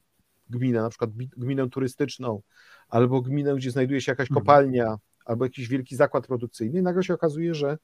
[0.50, 2.42] gminę, na przykład gminę turystyczną,
[2.88, 4.44] albo gminę, gdzie znajduje się jakaś mhm.
[4.44, 7.78] kopalnia, albo jakiś wielki zakład produkcyjny, i nagle się okazuje, że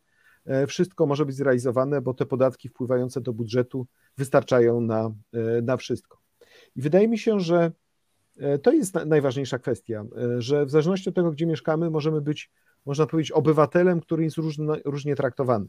[0.44, 3.86] e, wszystko może być zrealizowane, bo te podatki wpływające do budżetu
[4.18, 6.18] wystarczają na, e, na wszystko.
[6.76, 7.72] I wydaje mi się, że
[8.38, 10.04] e, to jest najważniejsza kwestia,
[10.38, 12.50] że w zależności od tego, gdzie mieszkamy, możemy być,
[12.86, 15.66] można powiedzieć, obywatelem, który jest różno, różnie traktowany.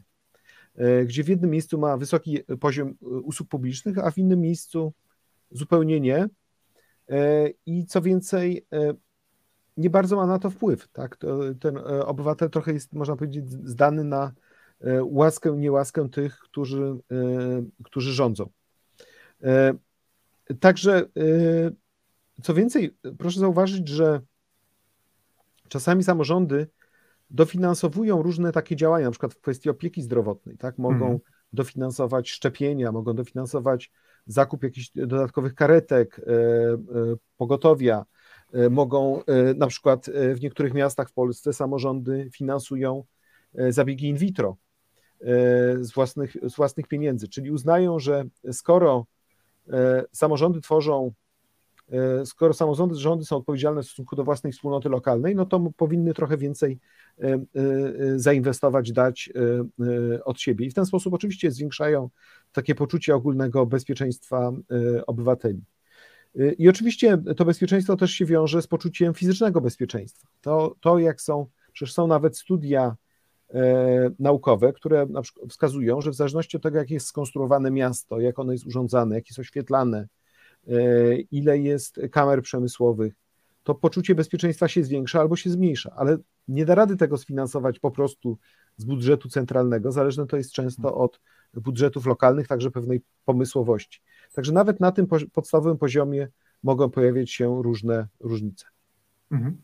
[0.75, 4.93] E, gdzie w jednym miejscu ma wysoki poziom e, usług publicznych, a w innym miejscu
[5.51, 6.29] zupełnie nie.
[7.09, 8.65] E, I co więcej,
[9.77, 10.87] nie bardzo ma na to wpływ.
[10.87, 11.17] Tak?
[11.59, 14.33] Ten obywatel trochę jest, można powiedzieć, zdany na
[15.01, 16.95] łaskę, niełaskę tych, którzy,
[17.83, 18.49] którzy rządzą.
[20.59, 21.05] Także,
[22.43, 24.21] co więcej, proszę zauważyć, że
[25.67, 26.67] czasami samorządy
[27.33, 30.77] dofinansowują różne takie działania, na przykład w kwestii opieki zdrowotnej, tak?
[30.77, 31.19] Mogą mhm.
[31.53, 33.91] dofinansować szczepienia, mogą dofinansować
[34.27, 36.77] zakup jakichś dodatkowych karetek, e, e,
[37.37, 38.05] pogotowia,
[38.53, 39.21] e, mogą
[39.55, 43.03] na przykład w niektórych miastach w Polsce samorządy finansują
[43.69, 44.57] zabiegi in vitro
[45.79, 49.05] z własnych, z własnych pieniędzy, czyli uznają, że skoro
[50.11, 51.11] samorządy tworzą
[52.25, 56.37] skoro samorządy rządy są odpowiedzialne w stosunku do własnej wspólnoty lokalnej, no to powinny trochę
[56.37, 56.79] więcej
[58.15, 59.29] zainwestować, dać
[60.25, 60.65] od siebie.
[60.65, 62.09] I w ten sposób oczywiście zwiększają
[62.51, 64.51] takie poczucie ogólnego bezpieczeństwa
[65.07, 65.63] obywateli.
[66.57, 70.27] I oczywiście to bezpieczeństwo też się wiąże z poczuciem fizycznego bezpieczeństwa.
[70.41, 72.95] To, to jak są, przecież są nawet studia
[73.53, 75.07] E, naukowe, które
[75.49, 79.27] wskazują, że w zależności od tego, jak jest skonstruowane miasto, jak ono jest urządzane, jak
[79.27, 80.07] jest oświetlane, e,
[81.31, 83.13] ile jest kamer przemysłowych,
[83.63, 87.91] to poczucie bezpieczeństwa się zwiększa albo się zmniejsza, ale nie da rady tego sfinansować po
[87.91, 88.37] prostu
[88.77, 89.91] z budżetu centralnego.
[89.91, 91.19] Zależne to jest często od
[91.53, 94.01] budżetów lokalnych, także pewnej pomysłowości.
[94.33, 96.27] Także nawet na tym podstawowym poziomie
[96.63, 98.65] mogą pojawiać się różne różnice.
[99.31, 99.57] Mhm.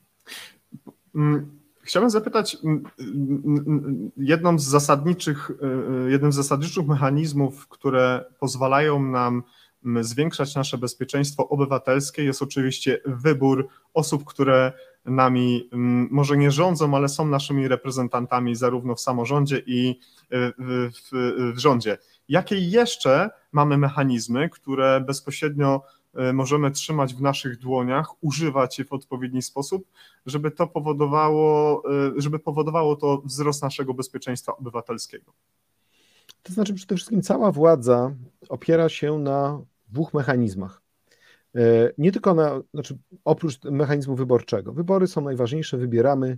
[1.81, 2.57] Chciałbym zapytać,
[4.17, 9.43] jedną z zasadniczych, e, e, jednym z zasadniczych mechanizmów, które pozwalają nam
[10.01, 14.73] zwiększać nasze bezpieczeństwo obywatelskie, jest oczywiście wybór osób, które
[15.05, 15.69] nami
[16.11, 21.59] może nie rządzą, ale są naszymi reprezentantami zarówno w samorządzie i e, w, w, w
[21.59, 21.97] rządzie.
[22.29, 25.81] Jakie jeszcze mamy mechanizmy, które bezpośrednio
[26.15, 29.87] E, możemy trzymać w naszych dłoniach, używać je w odpowiedni sposób,
[30.25, 31.83] żeby to powodowało,
[32.17, 35.33] e, żeby powodowało to wzrost naszego bezpieczeństwa obywatelskiego.
[36.43, 38.11] To znaczy przede wszystkim cała władza
[38.49, 39.61] opiera się na
[39.91, 40.81] dwóch mechanizmach.
[41.55, 44.73] E, nie tylko na, znaczy oprócz mechanizmu wyborczego.
[44.73, 46.37] Wybory są najważniejsze, wybieramy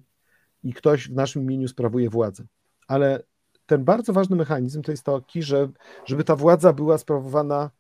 [0.64, 2.44] i ktoś w naszym imieniu sprawuje władzę.
[2.88, 3.24] Ale
[3.66, 5.70] ten bardzo ważny mechanizm to jest taki, że
[6.06, 7.72] żeby ta władza była sprawowana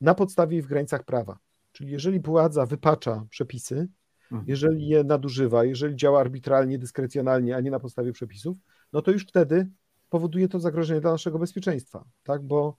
[0.00, 1.38] na podstawie i w granicach prawa.
[1.72, 3.88] Czyli jeżeli władza wypacza przepisy,
[4.32, 4.44] mhm.
[4.48, 8.56] jeżeli je nadużywa, jeżeli działa arbitralnie, dyskrecjonalnie, a nie na podstawie przepisów,
[8.92, 9.68] no to już wtedy
[10.08, 12.42] powoduje to zagrożenie dla naszego bezpieczeństwa, tak?
[12.42, 12.76] Bo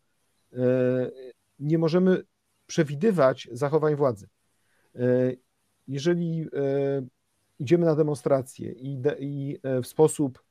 [0.54, 1.12] e,
[1.60, 2.24] nie możemy
[2.68, 4.28] przewidywać zachowań władzy.
[4.96, 5.00] E,
[5.88, 7.08] jeżeli e,
[7.60, 10.44] idziemy na demonstrację i, i w sposób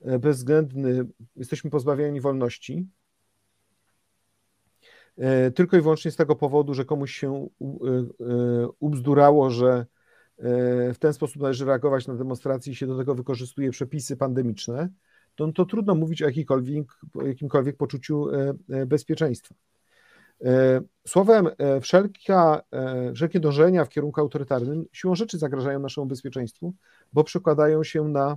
[0.00, 2.86] bezwzględny jesteśmy pozbawieni wolności,
[5.18, 9.86] E, tylko i wyłącznie z tego powodu, że komuś się e, e, ubzdurało, że
[10.94, 14.88] w ten sposób należy reagować na demonstracje i się do tego wykorzystuje przepisy pandemiczne,
[15.34, 16.26] to, to trudno mówić o
[17.26, 18.26] jakimkolwiek poczuciu
[18.86, 19.54] bezpieczeństwa.
[21.06, 21.48] Słowem,
[21.80, 22.62] wszelka,
[23.14, 26.74] wszelkie dążenia w kierunku autorytarnym siłą rzeczy zagrażają naszemu bezpieczeństwu,
[27.12, 28.36] bo przekładają się na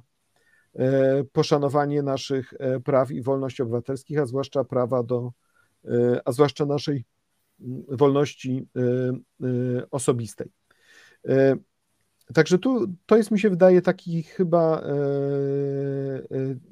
[1.32, 5.32] poszanowanie naszych praw i wolności obywatelskich, a zwłaszcza prawa do
[5.86, 7.06] E, a zwłaszcza naszej
[7.88, 10.52] wolności e, e, osobistej.
[12.34, 14.84] Także tu to jest, mi się wydaje, taki chyba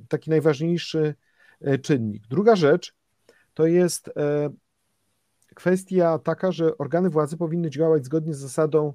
[0.09, 1.15] taki najważniejszy
[1.81, 2.27] czynnik.
[2.27, 2.95] Druga rzecz
[3.53, 4.09] to jest
[5.57, 8.93] kwestia taka, że organy władzy powinny działać zgodnie z zasadą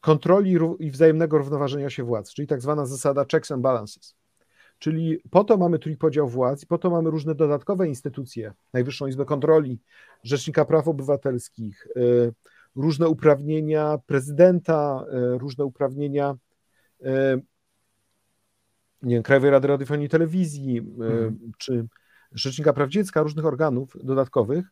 [0.00, 4.16] kontroli i wzajemnego równoważenia się władz, czyli tak zwana zasada checks and balances.
[4.78, 9.24] Czyli po to mamy trójpodział władz i po to mamy różne dodatkowe instytucje, Najwyższą Izbę
[9.24, 9.80] Kontroli,
[10.22, 12.32] Rzecznika Praw Obywatelskich, y,
[12.76, 16.36] różne uprawnienia prezydenta, y, różne uprawnienia
[17.00, 17.06] y,
[19.02, 21.52] nie wiem, Krajowej Rady Radiofonii i Telewizji, mhm.
[21.58, 21.86] czy
[22.32, 24.64] Rzecznika Praw Dziecka, różnych organów dodatkowych,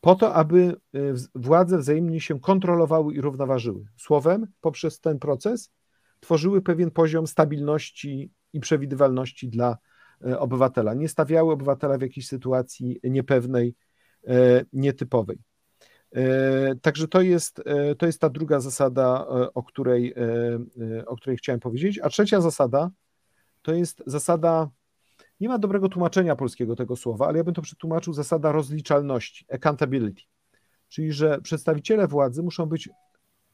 [0.00, 0.76] po to, aby
[1.34, 3.84] władze wzajemnie się kontrolowały i równoważyły.
[3.96, 5.70] Słowem, poprzez ten proces
[6.20, 9.78] tworzyły pewien poziom stabilności i przewidywalności dla
[10.26, 10.94] e, obywatela.
[10.94, 13.74] Nie stawiały obywatela w jakiejś sytuacji niepewnej,
[14.26, 15.38] e, nietypowej.
[16.12, 17.62] E, także to jest,
[17.98, 20.14] to jest ta druga zasada, o której,
[21.06, 22.00] o której chciałem powiedzieć.
[22.02, 22.90] A trzecia zasada
[23.62, 24.70] to jest zasada,
[25.40, 30.22] nie ma dobrego tłumaczenia polskiego tego słowa, ale ja bym to przetłumaczył zasada rozliczalności, accountability.
[30.88, 32.88] Czyli, że przedstawiciele władzy muszą być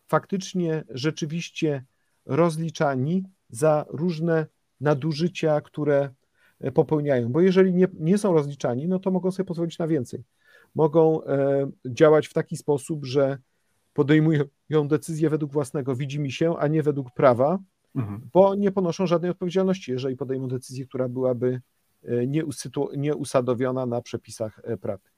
[0.06, 1.84] faktycznie, rzeczywiście
[2.26, 4.46] rozliczani za różne
[4.80, 6.10] nadużycia, które
[6.60, 7.32] e, popełniają.
[7.32, 10.24] Bo jeżeli nie, nie są rozliczani, no to mogą sobie pozwolić na więcej.
[10.74, 13.38] Mogą e, działać w taki sposób, że
[13.92, 14.48] podejmują
[14.88, 17.58] decyzję według własnego widzimy się, a nie według prawa,
[17.96, 18.20] mhm.
[18.32, 21.60] bo nie ponoszą żadnej odpowiedzialności, jeżeli podejmą decyzję, która byłaby
[22.04, 22.26] e,
[22.96, 25.14] nieusadowiona na przepisach prawnych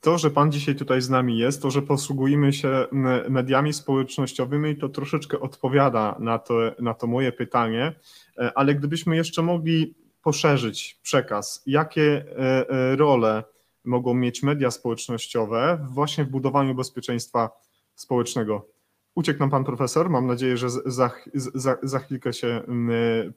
[0.00, 2.86] to, że Pan dzisiaj tutaj z nami jest, to, że posługujemy się
[3.28, 7.92] mediami społecznościowymi, to troszeczkę odpowiada na to, na to moje pytanie,
[8.38, 13.44] e, ale gdybyśmy jeszcze mogli poszerzyć przekaz, jakie e, e, role
[13.84, 17.50] mogą mieć media społecznościowe właśnie w budowaniu bezpieczeństwa
[17.94, 18.66] społecznego.
[19.14, 22.62] Uciekł nam Pan Profesor, mam nadzieję, że za, za, za chwilkę się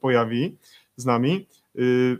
[0.00, 0.58] pojawi
[0.96, 1.46] z nami.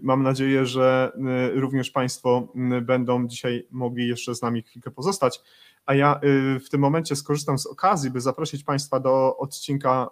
[0.02, 1.12] Mam nadzieję, że
[1.54, 2.48] również Państwo
[2.82, 5.40] będą dzisiaj mogli jeszcze z nami chwilkę pozostać.
[5.86, 6.20] A ja
[6.64, 10.10] w tym momencie skorzystam z okazji, by zaprosić Państwa do odcinka.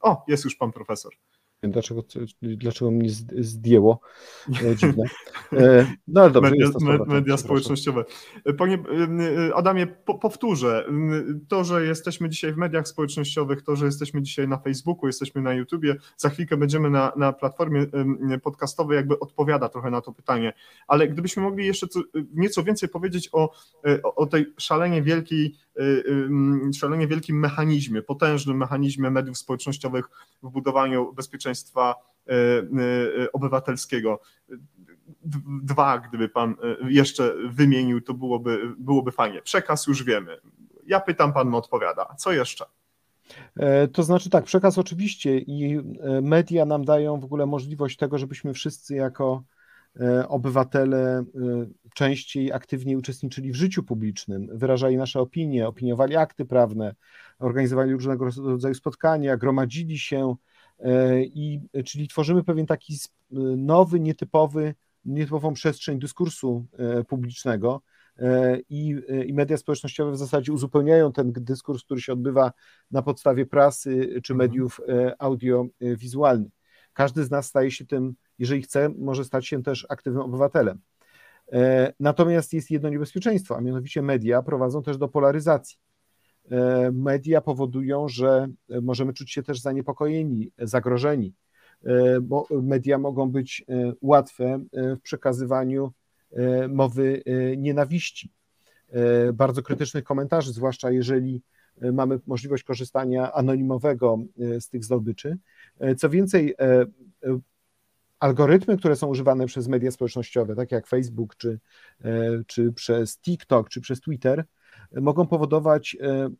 [0.00, 1.12] O, jest już Pan Profesor
[1.62, 2.02] dlaczego,
[2.42, 4.00] dlaczego mnie zdjęło.
[4.64, 5.04] E, dziwne.
[5.52, 8.04] E, no ale dobrze, media, media społecznościowe.
[8.58, 8.78] Panie
[9.48, 10.84] e, Adamie, po, powtórzę.
[11.48, 15.54] To, że jesteśmy dzisiaj w mediach społecznościowych, to, że jesteśmy dzisiaj na Facebooku, jesteśmy na
[15.54, 17.86] YouTubie, za chwilkę będziemy na, na platformie
[18.42, 20.52] podcastowej, jakby odpowiada trochę na to pytanie.
[20.88, 22.00] Ale gdybyśmy mogli jeszcze co,
[22.34, 23.52] nieco więcej powiedzieć o,
[24.02, 25.54] o, o tej szalenie wielkiej
[26.74, 30.04] szalenie wielkim mechanizmie, potężnym mechanizmie mediów społecznościowych
[30.42, 31.51] w budowaniu bezpieczeństwa
[32.28, 34.20] e, e, obywatelskiego.
[35.62, 39.42] Dwa, gdyby pan e, jeszcze wymienił, to byłoby, byłoby fajnie.
[39.42, 40.40] Przekaz już wiemy.
[40.86, 42.14] Ja pytam, pan odpowiada.
[42.18, 42.64] Co jeszcze?
[43.92, 45.80] To znaczy tak, przekaz oczywiście i
[46.22, 49.42] media nam dają w ogóle możliwość tego, żebyśmy wszyscy jako
[50.28, 51.24] obywatele
[51.94, 56.94] częściej, aktywniej uczestniczyli w życiu publicznym, wyrażali nasze opinie, opiniowali akty prawne,
[57.38, 60.36] organizowali różnego rodzaju spotkania, gromadzili się
[61.24, 62.98] i czyli tworzymy pewien taki
[63.56, 66.66] nowy, nietypowy, nietypową przestrzeń dyskursu
[67.08, 67.82] publicznego
[68.68, 72.52] i, i media społecznościowe w zasadzie uzupełniają ten dyskurs, który się odbywa
[72.90, 74.38] na podstawie prasy czy mhm.
[74.38, 74.80] mediów
[75.18, 76.52] audiowizualnych.
[76.92, 80.80] Każdy z nas staje się tym jeżeli chce, może stać się też aktywnym obywatelem.
[81.52, 85.78] E, natomiast jest jedno niebezpieczeństwo, a mianowicie media prowadzą też do polaryzacji.
[86.50, 88.48] E, media powodują, że
[88.82, 91.34] możemy czuć się też zaniepokojeni, zagrożeni,
[91.84, 93.64] e, bo media mogą być
[94.00, 95.92] łatwe w przekazywaniu
[96.68, 97.22] mowy
[97.56, 98.32] nienawiści,
[99.34, 101.42] bardzo krytycznych komentarzy, zwłaszcza jeżeli
[101.92, 104.18] mamy możliwość korzystania anonimowego
[104.60, 105.38] z tych zdobyczy.
[105.96, 106.54] Co więcej,
[108.22, 111.58] algorytmy, które są używane przez media społecznościowe, takie jak Facebook, czy,
[112.04, 114.44] e, czy przez TikTok, czy przez Twitter,
[115.00, 116.30] mogą powodować e,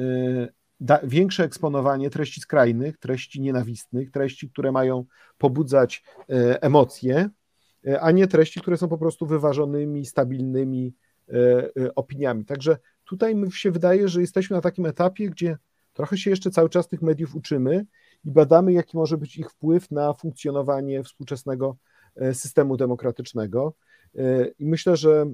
[0.00, 5.04] e, większe eksponowanie treści skrajnych, treści nienawistnych, treści, które mają
[5.38, 6.04] pobudzać
[6.60, 7.30] emocje,
[8.00, 10.94] a nie treści, które są po prostu wyważonymi, stabilnymi
[11.94, 12.44] opiniami.
[12.44, 15.56] Także tutaj mi się wydaje, że jesteśmy na takim etapie, gdzie
[15.92, 17.86] trochę się jeszcze cały czas tych mediów uczymy
[18.24, 21.76] i badamy, jaki może być ich wpływ na funkcjonowanie współczesnego
[22.16, 23.74] e, systemu demokratycznego.
[24.14, 25.26] E, I myślę, że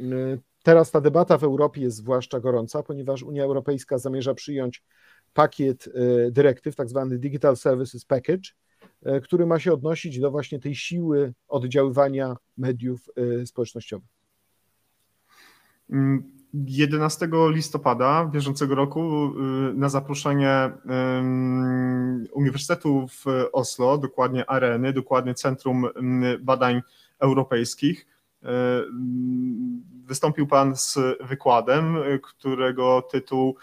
[0.00, 0.04] e,
[0.68, 4.82] teraz ta debata w Europie jest zwłaszcza gorąca, ponieważ Unia Europejska zamierza przyjąć
[5.34, 5.88] pakiet
[6.30, 8.50] dyrektyw, tak zwany Digital Services Package,
[9.22, 13.10] który ma się odnosić do właśnie tej siły oddziaływania mediów
[13.44, 14.08] społecznościowych.
[15.90, 20.70] Mm, 11 listopada bieżącego roku y, na zaproszenie
[22.32, 25.86] Uniwersytetu w Oslo, dokładnie Areny, dokładnie Centrum
[26.40, 26.82] Badań
[27.18, 28.06] Europejskich,
[28.42, 28.46] y,
[30.08, 33.56] wystąpił Pan z wykładem, którego tytuł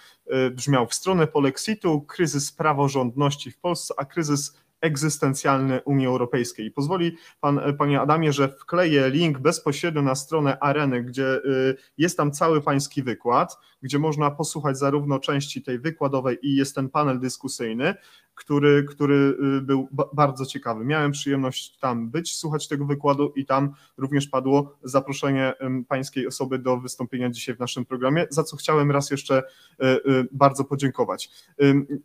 [0.48, 6.72] y, brzmiał W stronę polexitu, kryzys praworządności w Polsce, a kryzys egzystencjalny Unii Europejskiej.
[6.72, 12.32] Pozwoli pan, panie Adamie, że wkleję link bezpośrednio na stronę Areny, gdzie y, jest tam
[12.32, 17.96] cały pański wykład, gdzie można posłuchać zarówno części tej wykładowej i jest ten panel dyskusyjny,
[18.36, 20.86] który, który y, był bardzo ciekawy.
[20.86, 25.54] Miałem przyjemność tam być, słuchać tego wykładu i tam również padło zaproszenie
[25.88, 29.44] pańskiej osoby do wystąpienia dzisiaj w naszym programie, za co chciałem raz jeszcze
[29.84, 31.30] y, bardzo podziękować.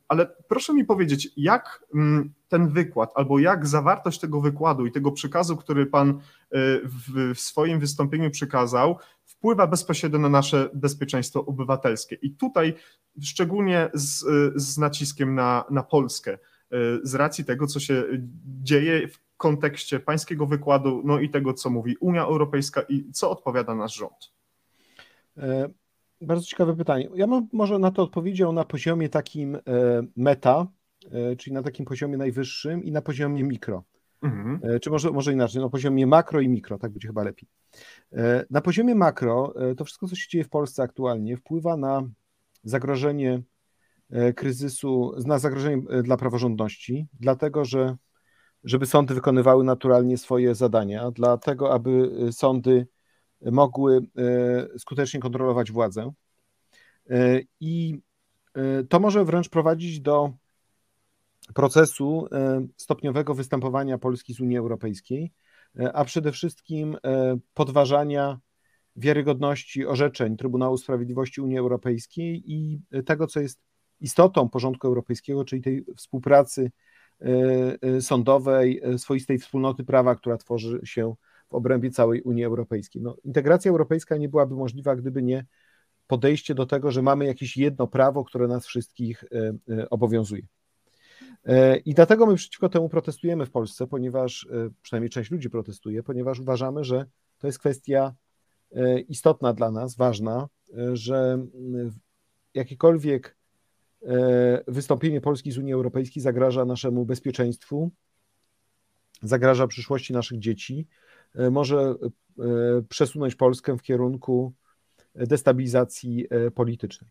[0.09, 1.85] Ale proszę mi powiedzieć, jak
[2.49, 6.21] ten wykład, albo jak zawartość tego wykładu i tego przekazu, który Pan
[6.83, 8.99] w, swoim wystąpieniu przekazał,
[9.41, 12.17] wpływa bezpośrednio na nasze bezpieczeństwo obywatelskie.
[12.23, 12.75] I tutaj
[13.23, 14.25] szczególnie z,
[14.63, 16.39] z naciskiem na, na Polskę, e,
[17.03, 18.05] z racji tego, co się
[18.63, 23.75] dzieje w kontekście pańskiego wykładu, no i tego, co mówi Unia Europejska i co odpowiada
[23.75, 24.33] nasz rząd.
[25.37, 25.69] E,
[26.21, 27.09] bardzo ciekawe pytanie.
[27.15, 29.59] Ja bym może na to odpowiedział na poziomie takim
[30.17, 30.67] meta,
[31.13, 33.85] E, czyli na takim poziomie najwyższym i na poziomie mikro.
[34.23, 34.61] Mhm.
[34.63, 37.49] E, czy może, może inaczej, na poziomie makro i mikro, tak będzie chyba lepiej.
[38.13, 42.03] E, na poziomie makro to wszystko, co się dzieje w Polsce aktualnie, wpływa na
[42.65, 43.43] zagrożenie
[44.37, 47.97] kryzysu, na zagrożenie dla praworządności, dlatego że
[48.65, 52.87] żeby sądy wykonywały naturalnie swoje zadania, dlatego aby sądy
[53.41, 54.01] mogły
[54.79, 56.13] skutecznie kontrolować władzę.
[57.61, 58.01] I
[58.89, 60.33] to może wręcz prowadzić do
[61.55, 65.33] procesu e, stopniowego występowania Polski z Unii Europejskiej,
[65.79, 68.39] e, a przede wszystkim e, podważania
[68.97, 73.61] wiarygodności orzeczeń Trybunału Sprawiedliwości Unii Europejskiej i tego, co jest
[74.01, 76.71] istotą porządku europejskiego, czyli tej współpracy
[78.01, 81.15] sądowej, swoistej wspólnoty prawa, która tworzy się
[81.49, 83.03] w obrębie całej Unii Europejskiej.
[83.03, 85.47] No, integracja europejska nie byłaby możliwa, gdyby nie
[86.07, 89.25] podejście do tego, że mamy jakieś jedno prawo, które nas wszystkich
[89.91, 90.43] obowiązuje.
[91.85, 94.49] I dlatego my przeciwko temu protestujemy w Polsce, ponieważ
[94.83, 97.07] przynajmniej część ludzi protestuje, ponieważ uważamy, że
[97.39, 98.15] to jest kwestia
[99.09, 100.49] istotna dla nas, ważna,
[100.93, 101.47] że
[102.55, 103.37] jakiekolwiek
[104.03, 107.91] e, wystąpienie Polski z Unii Europejskiej zagraża naszemu bezpieczeństwu,
[109.23, 110.87] zagraża przyszłości naszych dzieci,
[111.35, 111.95] e, może e,
[112.89, 114.53] przesunąć Polskę w kierunku
[115.15, 117.11] destabilizacji politycznej.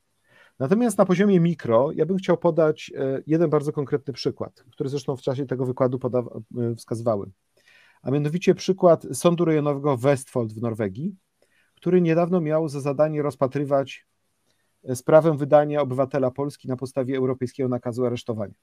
[0.59, 2.91] Natomiast na poziomie mikro, ja bym chciał podać
[3.27, 5.99] jeden bardzo konkretny przykład, który zresztą w czasie tego wykładu
[6.77, 7.31] wskazywałem.
[8.01, 11.15] A mianowicie przykład Sądu Rejonowego Westfold w Norwegii,
[11.75, 14.07] który niedawno miał za zadanie rozpatrywać
[14.95, 18.55] sprawę wydania obywatela Polski na podstawie europejskiego nakazu aresztowania.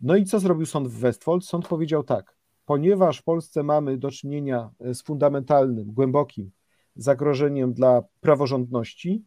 [0.00, 1.44] No i co zrobił sąd w Westfold?
[1.44, 6.50] Sąd powiedział tak, ponieważ w Polsce mamy do czynienia z fundamentalnym, głębokim
[6.96, 9.24] zagrożeniem dla praworządności,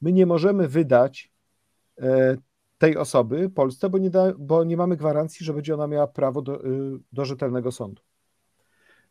[0.00, 1.32] my nie możemy wydać
[2.00, 2.36] e,
[2.80, 6.42] tej osoby Polsce, bo nie, da, bo nie mamy gwarancji, że będzie ona miała prawo
[6.42, 8.02] do, y, do rzetelnego sądu.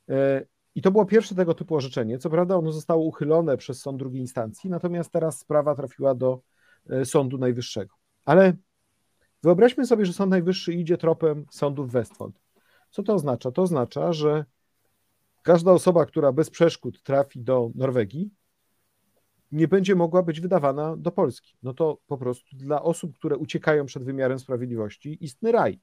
[0.10, 2.18] E, i to było pierwsze tego typu orzeczenie.
[2.18, 6.42] Co prawda ono zostało uchylone przez sąd drugiej instancji, natomiast teraz sprawa trafiła do
[6.90, 7.96] e, Sądu Najwyższego.
[8.26, 8.54] Ale
[9.44, 12.40] wyobraźmy sobie, że Sąd Najwyższy idzie tropem sądu w Westfold.
[12.92, 13.52] Co to oznacza?
[13.52, 14.46] To oznacza, że
[15.44, 18.30] każda osoba, która bez przeszkód trafi do Norwegii,
[19.52, 21.58] nie będzie mogła być wydawana do Polski.
[21.64, 25.80] No to po prostu dla osób, które uciekają przed wymiarem sprawiedliwości, istny raj.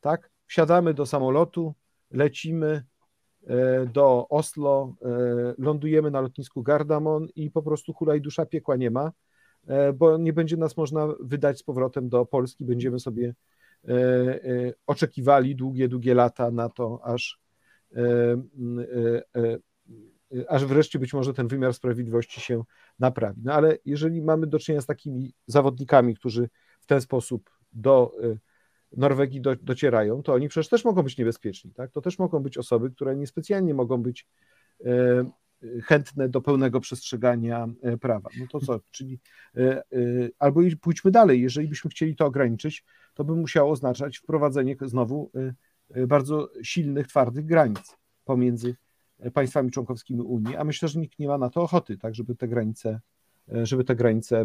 [0.00, 0.30] Tak?
[0.46, 1.74] Wsiadamy do samolotu,
[2.10, 2.82] lecimy,
[3.46, 5.08] E, do Oslo, e,
[5.58, 9.12] lądujemy na lotnisku Gardamon i po prostu hula i dusza piekła nie ma,
[9.66, 12.64] e, bo nie będzie nas można wydać z powrotem do Polski.
[12.64, 13.34] Będziemy sobie
[14.86, 17.40] oczekiwali długie, długie lata na to, aż,
[20.48, 22.64] aż wreszcie być może ten wymiar sprawiedliwości się
[22.98, 23.40] naprawi.
[23.44, 26.48] No ale jeżeli mamy do czynienia z takimi zawodnikami, którzy
[26.80, 28.12] w ten sposób do
[28.96, 31.72] Norwegii do, docierają, to oni przecież też mogą być niebezpieczni.
[31.72, 31.90] Tak?
[31.90, 34.26] To też mogą być osoby, które niespecjalnie mogą być
[34.84, 35.30] e,
[35.82, 37.66] chętne do pełnego przestrzegania
[38.00, 38.30] prawa.
[38.40, 39.20] No to co, czyli
[39.56, 39.82] e,
[40.38, 45.30] albo pójdźmy dalej, jeżeli byśmy chcieli to ograniczyć, to by musiało oznaczać wprowadzenie znowu
[46.06, 48.76] bardzo silnych, twardych granic pomiędzy
[49.32, 52.48] państwami członkowskimi Unii, a myślę, że nikt nie ma na to ochoty, tak, żeby te
[52.48, 53.00] granice,
[53.62, 54.44] żeby te granice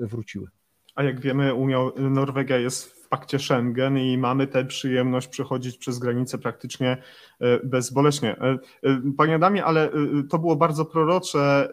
[0.00, 0.48] wróciły.
[0.94, 6.38] A jak wiemy, Unia, Norwegia jest pakcie Schengen i mamy tę przyjemność przechodzić przez granicę
[6.38, 6.96] praktycznie
[7.40, 8.36] e, bezboleśnie.
[8.40, 9.90] E, e, panie Adamie, ale
[10.30, 11.72] to było bardzo prorocze.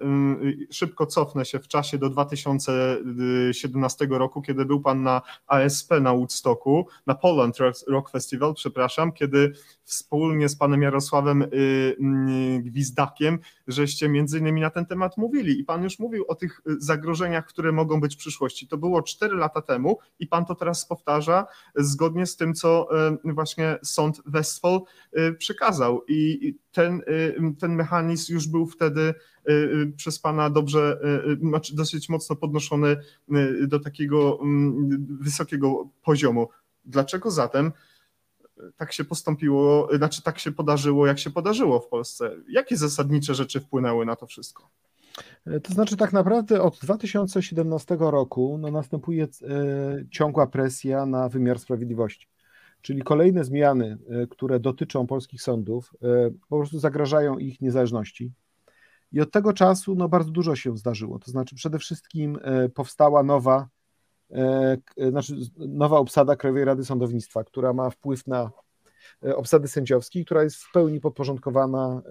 [0.72, 6.88] Szybko cofnę się w czasie do 2017 roku, kiedy był pan na ASP na Woodstocku,
[7.08, 7.58] na Poland
[7.88, 11.46] Rock Festival, przepraszam, kiedy wspólnie z panem Jarosławem
[12.60, 17.46] Gwizdakiem, żeście między innymi na ten temat mówili i pan już mówił o tych zagrożeniach,
[17.46, 18.68] które mogą być w przyszłości.
[18.68, 21.25] To było 4 lata temu i pan to teraz powtarza
[21.76, 24.82] zgodnie z tym, co e, właśnie sąd Westfall
[25.14, 26.02] e, przekazał.
[26.08, 29.14] I ten, e, ten mechanizm już był wtedy
[29.98, 31.00] przez Pana dobrze,
[31.42, 32.98] znaczy dosyć mocno podnoszony
[33.68, 34.40] do takiego
[35.20, 36.50] wysokiego poziomu.
[36.86, 37.72] Dlaczego zatem
[38.78, 42.36] tak się postąpiło, znaczy tak się podarzyło, jak się podarzyło w Polsce?
[42.50, 44.70] Jakie zasadnicze rzeczy wpłynęły na to wszystko?
[45.64, 49.28] To znaczy, tak naprawdę od 2017 roku no, następuje e,
[50.12, 52.28] ciągła presja na wymiar sprawiedliwości.
[52.82, 58.32] Czyli kolejne zmiany, e, które dotyczą polskich sądów, e, po prostu zagrażają ich niezależności.
[59.12, 61.20] I od tego czasu no, bardzo dużo się zdarzyło.
[61.20, 62.38] To znaczy, przede wszystkim
[62.74, 63.68] powstała nowa,
[65.10, 68.52] znaczy nowa obsada Krajowej Rady Sądownictwa, która ma wpływ na
[69.36, 72.02] obsady sędziowskie, która jest w pełni podporządkowana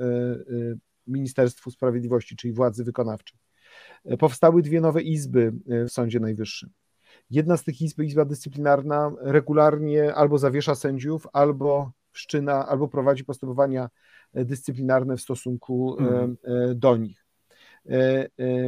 [1.07, 3.39] Ministerstwu Sprawiedliwości, czyli władzy wykonawczej.
[4.05, 6.71] E, powstały dwie nowe izby e, w Sądzie Najwyższym.
[7.31, 13.89] Jedna z tych izb, Izba Dyscyplinarna, regularnie albo zawiesza sędziów, albo wszczyna, albo prowadzi postępowania
[14.35, 16.37] e, dyscyplinarne w stosunku mm.
[16.75, 17.25] do nich.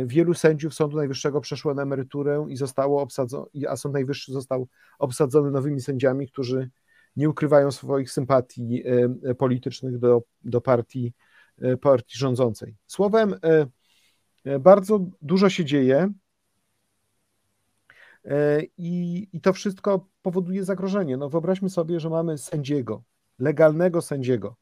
[0.07, 4.69] Wielu sędziów Sądu Najwyższego przeszło na emeryturę i zostało obsadzone, a Sąd Najwyższy został
[4.99, 6.71] obsadzony nowymi sędziami, którzy
[7.17, 8.85] nie ukrywają swoich sympatii
[9.39, 11.13] politycznych do, do partii
[11.81, 12.77] partii rządzącej.
[12.87, 13.67] Słowem, e,
[14.45, 16.13] e, bardzo dużo się dzieje
[18.79, 21.17] i, i to wszystko powoduje zagrożenie.
[21.17, 23.03] No wyobraźmy sobie, że mamy sędziego,
[23.39, 24.57] legalnego sędziego,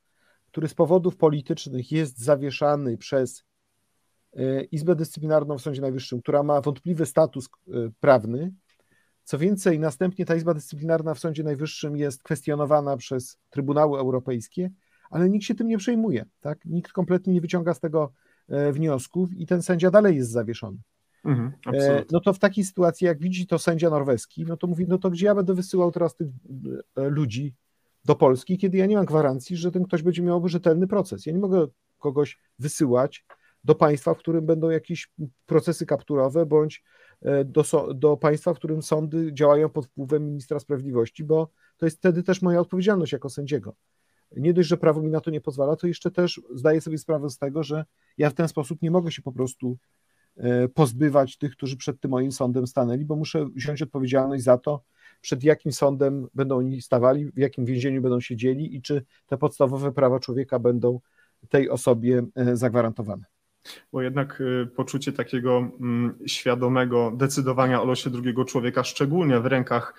[0.46, 3.44] który z powodów politycznych jest zawieszany przez
[4.72, 7.48] Izbę Dyscyplinarną w Sądzie Najwyższym, która ma wątpliwy status
[8.00, 8.52] prawny,
[9.24, 14.70] Co więcej, następnie ta Izba Dyscyplinarna w Sądzie Najwyższym jest kwestionowana przez Trybunały Europejskie,
[15.10, 16.24] ale nikt się tym nie przejmuje.
[16.40, 16.64] Tak?
[16.64, 18.12] Nikt kompletnie nie wyciąga z tego
[18.48, 20.78] e, wniosków i ten sędzia dalej jest zawieszony.
[21.24, 24.86] Mhm, e, no to w takiej sytuacji, jak widzi to sędzia norweski, no to mówi,
[24.88, 26.28] no to gdzie ja będę wysyłał teraz tych
[26.96, 27.54] e, ludzi
[28.04, 31.26] do Polski, kiedy ja nie mam gwarancji, że ten ktoś będzie miał rzetelny proces.
[31.26, 31.66] Ja nie mogę
[31.98, 33.24] kogoś wysyłać
[33.64, 35.12] do państwa, w którym będą jakieś
[35.46, 36.84] procesy kapturowe, bądź
[37.44, 42.22] do, do państwa, w którym sądy działają pod wpływem ministra sprawiedliwości, bo to jest wtedy
[42.22, 43.76] też moja odpowiedzialność jako sędziego
[44.36, 47.30] nie dość, że prawo mi na to nie pozwala, to jeszcze też zdaję sobie sprawę
[47.30, 47.84] z tego, że
[48.18, 49.78] ja w ten sposób nie mogę się po prostu
[50.36, 54.82] e, pozbywać tych, którzy przed tym moim sądem stanęli, bo muszę wziąć odpowiedzialność za to,
[55.20, 59.92] przed jakim sądem będą oni stawali, w jakim więzieniu będą siedzieli i czy te podstawowe
[59.92, 61.00] prawa człowieka będą
[61.48, 63.24] tej osobie e, zagwarantowane.
[63.92, 69.94] Bo jednak e, poczucie takiego mm, świadomego decydowania o losie drugiego człowieka, szczególnie w rękach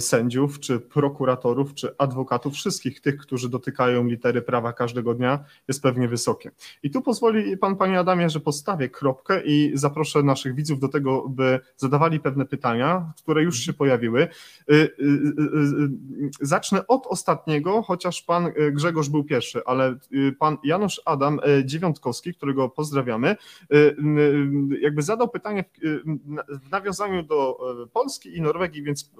[0.00, 6.08] sędziów, czy prokuratorów, czy adwokatów, wszystkich tych, którzy dotykają litery prawa każdego dnia, jest pewnie
[6.08, 6.50] wysokie.
[6.82, 11.28] I tu pozwoli Pan, Panie Adamie, że postawię kropkę i zaproszę naszych widzów do tego,
[11.28, 14.28] by zadawali pewne pytania, które już się pojawiły.
[14.70, 14.90] Y,
[16.40, 19.98] zacznę od ostatniego, chociaż Pan Grzegorz był pierwszy, ale
[20.38, 23.36] Pan Janusz Adam Dziewiątkowski, którego pozdrawiamy,
[24.80, 25.64] jakby zadał pytanie
[26.48, 27.58] w nawiązaniu do
[27.92, 29.10] Polski i Norwegii, więc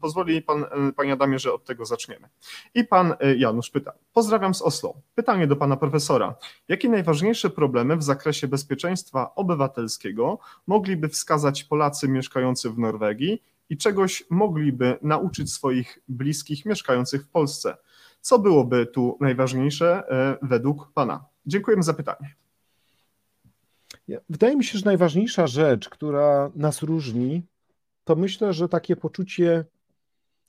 [0.00, 0.64] pozwoli pan,
[0.96, 2.28] panie Adamie, że od tego zaczniemy.
[2.74, 3.92] I pan e, Janusz pyta.
[4.12, 4.94] Pozdrawiam z Oslo.
[5.14, 6.34] Pytanie do pana profesora.
[6.68, 14.24] Jakie najważniejsze problemy w zakresie bezpieczeństwa obywatelskiego mogliby wskazać Polacy mieszkający w Norwegii i czegoś
[14.30, 17.76] mogliby nauczyć swoich bliskich mieszkających w Polsce?
[18.20, 21.24] Co byłoby tu najważniejsze e, według pana?
[21.46, 22.34] Dziękujemy za pytanie.
[24.28, 27.42] Wydaje mi się, że najważniejsza rzecz, która nas różni,
[28.08, 29.64] to myślę, że takie poczucie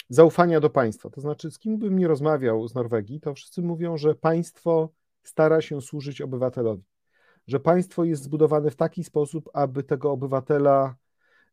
[0.09, 3.97] zaufania do państwa, to znaczy z kim bym nie rozmawiał z Norwegii, to wszyscy mówią,
[3.97, 4.89] że państwo
[5.23, 6.83] stara się służyć obywatelowi,
[7.47, 10.95] że państwo jest zbudowane w taki sposób, aby tego obywatela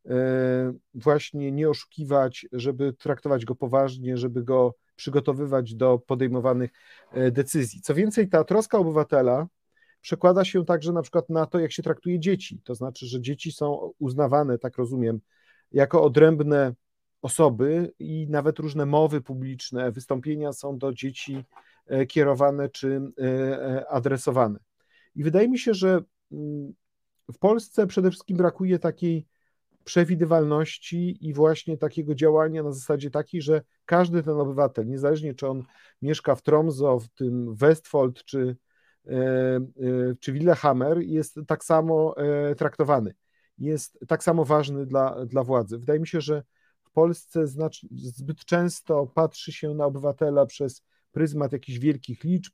[0.05, 6.71] e, właśnie nie oszukiwać, żeby traktować go poważnie, żeby go przygotowywać do podejmowanych
[7.11, 7.81] e, decyzji.
[7.81, 9.47] Co więcej, ta troska obywatela
[10.01, 12.61] przekłada się także na przykład na to, jak się traktuje dzieci.
[12.63, 15.19] To znaczy, że dzieci są uznawane, tak rozumiem,
[15.71, 16.73] jako odrębne
[17.21, 21.43] osoby i nawet różne mowy publiczne, wystąpienia są do dzieci
[21.87, 24.59] e, kierowane czy e, e, adresowane.
[25.15, 26.01] I wydaje mi się, że
[26.31, 26.73] mm,
[27.33, 29.25] w Polsce przede wszystkim brakuje takiej
[29.83, 35.63] przewidywalności i właśnie takiego działania na zasadzie takiej, że każdy ten obywatel, niezależnie czy on
[36.01, 38.57] mieszka w Tromso, w tym Westfold czy,
[40.19, 42.15] czy Lillehammer, jest tak samo
[42.57, 43.13] traktowany
[43.57, 45.77] jest tak samo ważny dla, dla władzy.
[45.77, 46.43] Wydaje mi się, że
[46.83, 52.53] w Polsce znacz, zbyt często patrzy się na obywatela przez pryzmat jakichś wielkich liczb,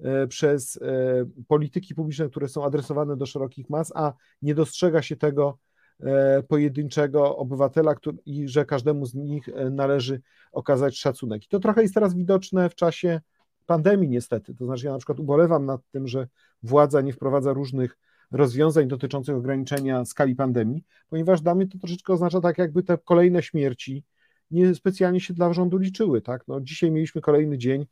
[0.00, 4.12] e, przez e, polityki publiczne, które są adresowane do szerokich mas, a
[4.42, 5.58] nie dostrzega się tego
[6.00, 10.20] e, pojedynczego obywatela który, i że każdemu z nich należy
[10.52, 11.44] okazać szacunek.
[11.44, 13.20] I to trochę jest teraz widoczne w czasie
[13.66, 14.54] pandemii niestety.
[14.54, 16.28] To znaczy ja na przykład ubolewam nad tym, że
[16.62, 17.98] władza nie wprowadza różnych
[18.30, 23.42] rozwiązań dotyczących ograniczenia skali pandemii, ponieważ dla mnie to troszeczkę oznacza tak, jakby te kolejne
[23.42, 24.04] śmierci
[24.50, 26.22] nie specjalnie się dla rządu liczyły.
[26.22, 26.48] Tak?
[26.48, 27.86] No, dzisiaj mieliśmy kolejny dzień,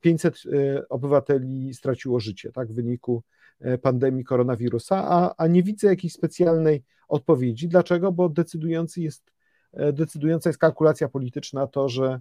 [0.00, 3.22] 500 e, obywateli straciło życie tak, w wyniku
[3.60, 7.68] e, pandemii koronawirusa, a, a nie widzę jakiejś specjalnej odpowiedzi.
[7.68, 8.12] Dlaczego?
[8.12, 9.32] Bo decydujący jest,
[9.72, 12.20] e, decydująca jest kalkulacja polityczna, to, że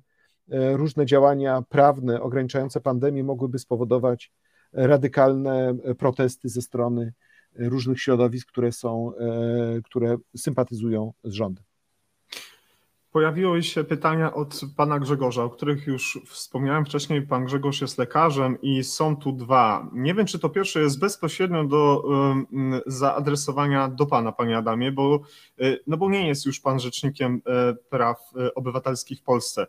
[0.73, 4.31] różne działania prawne ograniczające pandemię mogłyby spowodować
[4.75, 7.13] radykalne protesty ze strony
[7.57, 11.63] różnych środowisk, które są, e, które sympatyzują z rządem.
[13.11, 17.21] Pojawiły się pytania od pana Grzegorza, o których już wspomniałem wcześniej.
[17.21, 19.89] Pan Grzegorz jest lekarzem i są tu dwa.
[19.93, 22.03] Nie wiem, czy to pierwsze jest bezpośrednio do
[22.85, 25.19] zaadresowania do pana, panie Adamie, bo,
[25.59, 29.67] e, no bo nie jest już pan rzecznikiem e, praw obywatelskich w Polsce.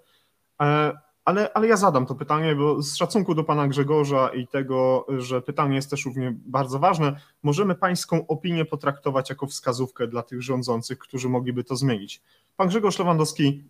[1.27, 5.43] Ale, ale ja zadam to pytanie, bo z szacunku do pana Grzegorza i tego, że
[5.43, 10.99] pytanie jest też równie bardzo ważne, możemy pańską opinię potraktować jako wskazówkę dla tych rządzących,
[10.99, 12.23] którzy mogliby to zmienić.
[12.57, 13.65] Pan Grzegorz Lewandowski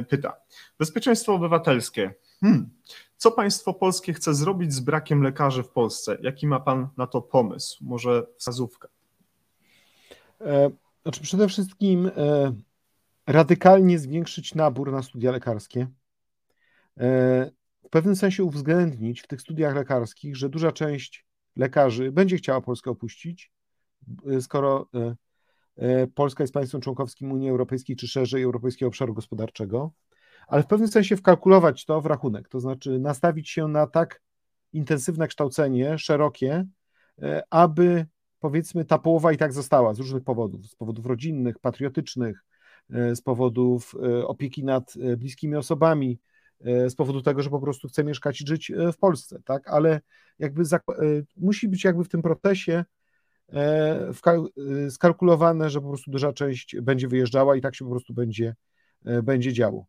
[0.00, 0.36] y, pyta:
[0.78, 2.14] Bezpieczeństwo obywatelskie.
[2.40, 2.70] Hmm.
[3.16, 6.18] Co państwo polskie chce zrobić z brakiem lekarzy w Polsce?
[6.22, 7.84] Jaki ma pan na to pomysł?
[7.84, 8.88] Może wskazówkę?
[10.40, 10.70] E,
[11.02, 12.52] znaczy przede wszystkim e,
[13.26, 16.01] radykalnie zwiększyć nabór na studia lekarskie E,
[16.96, 21.26] w pewnym sensie uwzględnić w tych studiach lekarskich, że duża część
[21.56, 23.52] lekarzy będzie chciała Polskę opuścić,
[24.26, 24.88] e, skoro
[26.14, 29.92] Polska jest państwem członkowskim Unii Europejskiej, czy szerzej Europejskiego Obszaru Gospodarczego,
[30.48, 34.22] ale w pewnym sensie wkalkulować to w rachunek, to znaczy nastawić się na tak
[34.72, 36.64] intensywne kształcenie, szerokie,
[37.50, 38.06] aby
[38.40, 42.44] powiedzmy ta połowa i tak została z różnych powodów, z powodów rodzinnych, patriotycznych,
[42.90, 43.94] z powodów
[44.26, 46.31] opieki nad bliskimi osobami, E,
[46.64, 49.68] z powodu tego, że po prostu chce mieszkać i żyć e, w Polsce, tak?
[49.68, 50.00] Ale
[50.38, 50.78] jakby e,
[51.36, 52.84] musi być jakby w tym procesie
[54.90, 58.54] skalkulowane, że po prostu duża część będzie wyjeżdżała i tak się po prostu będzie,
[59.22, 59.86] będzie działo.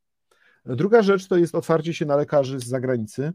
[0.66, 3.34] Druga rzecz to jest otwarcie się na lekarzy z zagranicy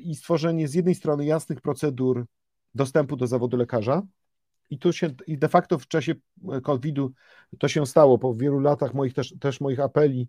[0.00, 2.26] i stworzenie z jednej strony jasnych procedur
[2.74, 4.02] dostępu do zawodu lekarza,
[4.74, 6.14] i to się i de facto w czasie
[6.62, 7.12] COVID-u
[7.58, 10.28] to się stało po wielu latach moich też, też moich apeli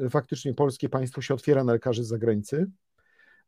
[0.00, 2.66] E, faktycznie polskie państwo się otwiera na lekarzy z zagranicy,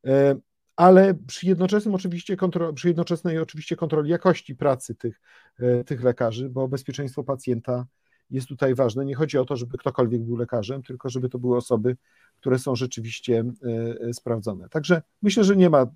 [0.07, 0.37] e,
[0.77, 5.21] ale przy jednoczesnym oczywiście kontro, przy jednoczesnej oczywiście kontroli jakości pracy tych,
[5.59, 7.87] e, tych lekarzy, bo bezpieczeństwo pacjenta
[8.31, 9.05] jest tutaj ważne.
[9.05, 11.97] Nie chodzi o to, żeby ktokolwiek był lekarzem, tylko żeby to były osoby,
[12.37, 13.45] które są rzeczywiście
[14.13, 14.69] sprawdzone.
[14.69, 15.87] Także myślę, że nie ma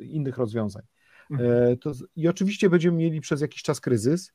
[0.00, 0.82] innych rozwiązań.
[1.30, 1.78] Mhm.
[1.78, 4.32] To, I oczywiście będziemy mieli przez jakiś czas kryzys,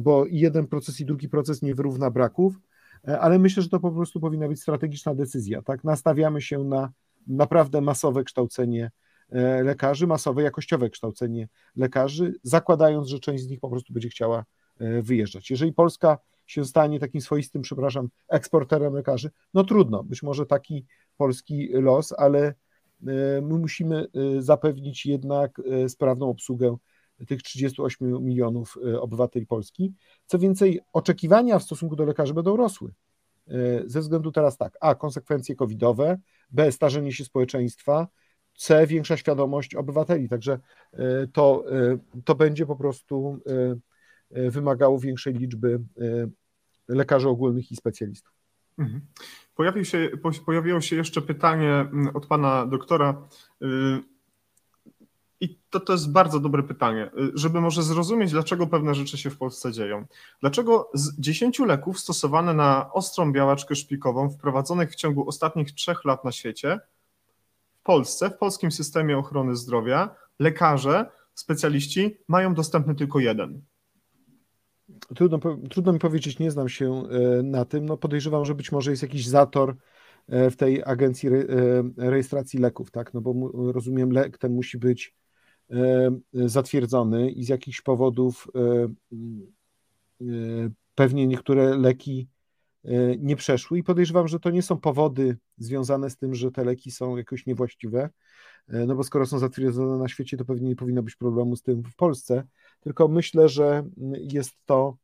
[0.00, 2.60] bo i jeden proces, i drugi proces nie wyrówna braków,
[3.08, 5.62] E, ale myślę, że to po prostu powinna być strategiczna decyzja.
[5.62, 5.84] Tak?
[5.84, 6.92] Nastawiamy się na
[7.26, 8.90] naprawdę masowe kształcenie
[9.30, 14.44] e, lekarzy, masowe, jakościowe kształcenie lekarzy, zakładając, że część z nich po prostu będzie chciała
[14.78, 15.50] e, wyjeżdżać.
[15.50, 20.86] Jeżeli Polska się stanie takim swoistym, przepraszam, eksporterem lekarzy, no trudno, być może taki
[21.16, 22.54] polski los, ale
[23.42, 24.06] my musimy
[24.38, 26.76] zapewnić jednak sprawną obsługę
[27.26, 29.94] tych 38 milionów e, obywateli Polski.
[30.26, 32.92] Co więcej, oczekiwania w stosunku do lekarzy będą rosły.
[33.48, 33.52] E,
[33.86, 36.18] ze względu teraz tak, a konsekwencje covidowe,
[36.50, 38.08] b starzenie się społeczeństwa,
[38.56, 40.28] c większa świadomość obywateli.
[40.28, 40.58] Także
[40.92, 41.64] e, to,
[42.24, 43.38] to będzie po prostu
[44.30, 45.80] wymagało większej liczby
[46.88, 48.39] lekarzy ogólnych i specjalistów.
[48.80, 49.00] Mhm.
[49.54, 50.10] Pojawił się,
[50.46, 53.22] pojawiło się jeszcze pytanie od pana doktora
[55.40, 59.30] i to, to jest bardzo dobre pytanie, y, żeby może zrozumieć, dlaczego pewne rzeczy się
[59.30, 60.06] w Polsce dzieją.
[60.40, 66.24] Dlaczego z 10 leków stosowanych na ostrą białaczkę szpikową, wprowadzonych w ciągu ostatnich trzech lat
[66.24, 66.80] na świecie,
[67.80, 73.62] w Polsce, w polskim systemie ochrony zdrowia, lekarze, specjaliści mają dostępny tylko jeden?
[75.14, 75.38] Trudno,
[75.70, 77.86] trudno mi powiedzieć, nie znam się e, na tym.
[77.86, 79.76] No podejrzewam, że być może jest jakiś zator
[80.28, 81.32] e, w tej agencji e,
[81.96, 83.14] rejestracji leków, tak?
[83.14, 85.14] No bo rozumiem, lek ten musi być
[86.32, 88.48] zatwierdzony i z jakichś powodów
[90.94, 92.28] pewnie niektóre leki
[93.18, 96.90] nie przeszły i podejrzewam, że to nie są powody związane z tym, że te leki
[96.90, 98.10] są jakoś niewłaściwe,
[98.68, 101.82] no bo skoro są zatwierdzone na świecie, to pewnie nie powinno być problemu z tym
[101.82, 102.44] w Polsce,
[102.80, 103.84] tylko myślę, że
[104.32, 104.96] jest to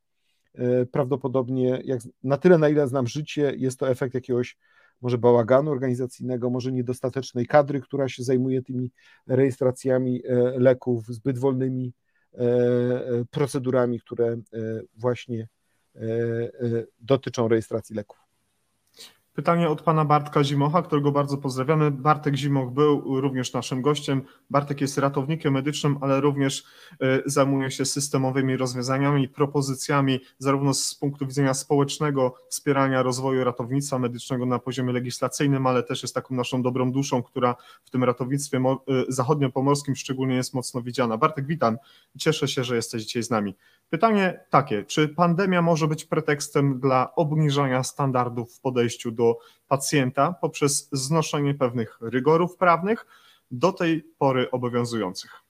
[0.93, 4.57] prawdopodobnie, jak, na tyle na ile znam życie, jest to efekt jakiegoś
[5.01, 8.91] może bałaganu organizacyjnego, może niedostatecznej kadry, która się zajmuje tymi
[9.27, 11.93] rejestracjami e, leków, zbyt wolnymi
[12.35, 14.37] e, e, procedurami, które
[14.95, 15.49] właśnie
[17.01, 18.26] dotyczą rejestracji leków.
[19.37, 21.91] Pytanie od pana Bartka Zimocha, którego bardzo pozdrawiamy.
[21.91, 24.23] Bartek Zimoch był również naszym gościem.
[24.51, 26.65] Bartek jest ratownikiem medycznym, ale również
[27.01, 34.47] e, zajmuje się systemowymi rozwiązaniami propozycjami, zarówno z punktu widzenia społecznego wspierania rozwoju ratownictwa medycznego
[34.47, 38.83] na poziomie legislacyjnym, ale też jest taką naszą dobrą duszą, która w tym ratownictwie e,
[39.09, 41.19] zachodniopomorskim szczególnie jest mocno widziana.
[41.19, 41.79] Bartek, witam.
[42.19, 43.55] Cieszę się, że jesteś dzisiaj z nami.
[43.91, 49.26] Pytanie takie, czy pandemia może być pretekstem dla obniżania standardów w podejściu do
[49.69, 53.07] pacjenta poprzez znoszenie pewnych rygorów prawnych
[53.51, 55.43] do tej pory obowiązujących?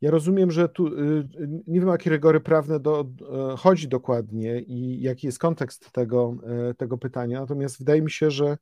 [0.00, 1.28] Ja rozumiem, że tu y,
[1.66, 3.06] nie wiem, jakie rygory prawne do,
[3.52, 6.36] e, chodzi dokładnie i jaki jest kontekst tego,
[6.70, 8.58] e, tego pytania, natomiast wydaje mi się, że,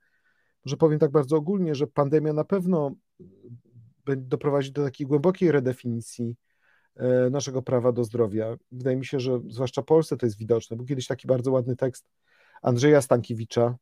[0.65, 2.95] że powiem tak bardzo ogólnie, że pandemia na pewno
[4.17, 6.37] doprowadzi do takiej głębokiej redefinicji
[7.31, 8.57] naszego prawa do zdrowia.
[8.73, 10.77] Wydaje mi się, że zwłaszcza w Polsce to jest widoczne.
[10.77, 12.07] Był kiedyś taki bardzo ładny tekst
[12.63, 13.77] Andrzeja Stankiewicza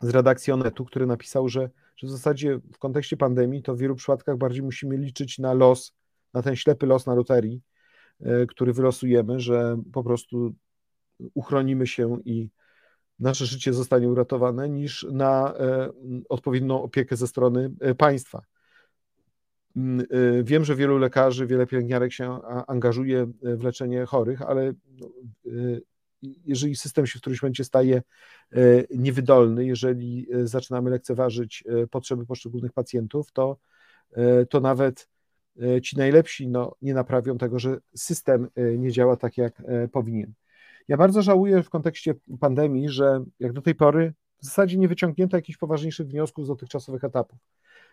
[0.00, 3.94] z redakcji Onetu, który napisał, że, że w zasadzie w kontekście pandemii to w wielu
[3.94, 5.92] przypadkach bardziej musimy liczyć na los,
[6.34, 7.62] na ten ślepy los na loterii,
[8.20, 10.54] e, który wylosujemy, że po prostu
[11.34, 12.50] uchronimy się i
[13.18, 15.90] nasze życie zostanie uratowane, niż na e,
[16.28, 18.42] odpowiednią opiekę ze strony państwa.
[19.76, 25.08] Mm, y, wiem, że wielu lekarzy, wiele pielęgniarek się angażuje w leczenie chorych, ale no,
[25.46, 25.82] y,
[26.22, 28.02] jeżeli system się w którymś momencie staje
[28.56, 33.56] y, niewydolny, jeżeli zaczynamy lekceważyć potrzeby poszczególnych pacjentów, to,
[34.50, 35.08] to nawet
[35.82, 38.48] ci najlepsi no, nie naprawią tego, że system
[38.78, 39.62] nie działa tak, jak
[39.92, 40.32] powinien.
[40.88, 45.36] Ja bardzo żałuję w kontekście pandemii, że jak do tej pory w zasadzie nie wyciągnięto
[45.36, 47.38] jakichś poważniejszych wniosków z dotychczasowych etapów.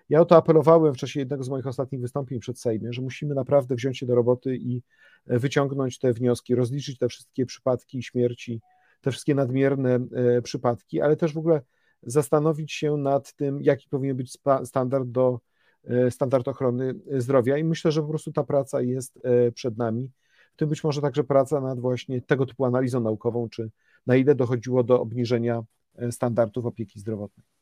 [0.10, 3.36] Ja o to apelowałem w czasie jednego z moich ostatnich wystąpień przed Sejmie, że musimy
[3.36, 4.82] naprawdę wziąć się do roboty i
[5.26, 8.62] wyciągnąć te wnioski, rozliczyć te wszystkie przypadki śmierci,
[9.02, 11.62] te wszystkie nadmierne e, przypadki, ale też w ogóle
[12.04, 15.40] zastanowić się nad tym, jaki powinien być standard do
[15.84, 20.12] e, standard ochrony zdrowia i myślę, że po prostu ta praca jest e, przed nami.
[20.54, 23.70] W tym być może także praca nad właśnie tego typu analizą naukową, czy
[24.08, 25.64] na ile dochodziło do obniżenia
[26.12, 27.59] standardów opieki zdrowotnej.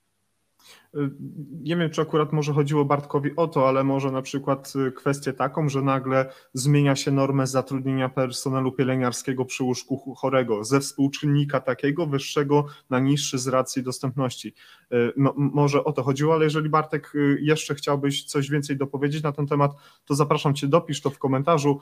[1.62, 5.34] Nie wiem, czy akurat może chodziło Bartkowi o to, ale może na przykład y, kwestię
[5.34, 12.08] taką, że nagle zmienia się normę zatrudnienia personelu pielęgniarskiego przy łóżku chorego ze współczynnika takiego
[12.08, 14.54] wyższego na niższy z racji dostępności.
[14.94, 19.32] Y, może o to chodziło, ale jeżeli Bartek y, jeszcze chciałbyś coś więcej dopowiedzieć na
[19.32, 19.72] ten temat,
[20.06, 21.80] to zapraszam Cię, dopisz to w komentarzu.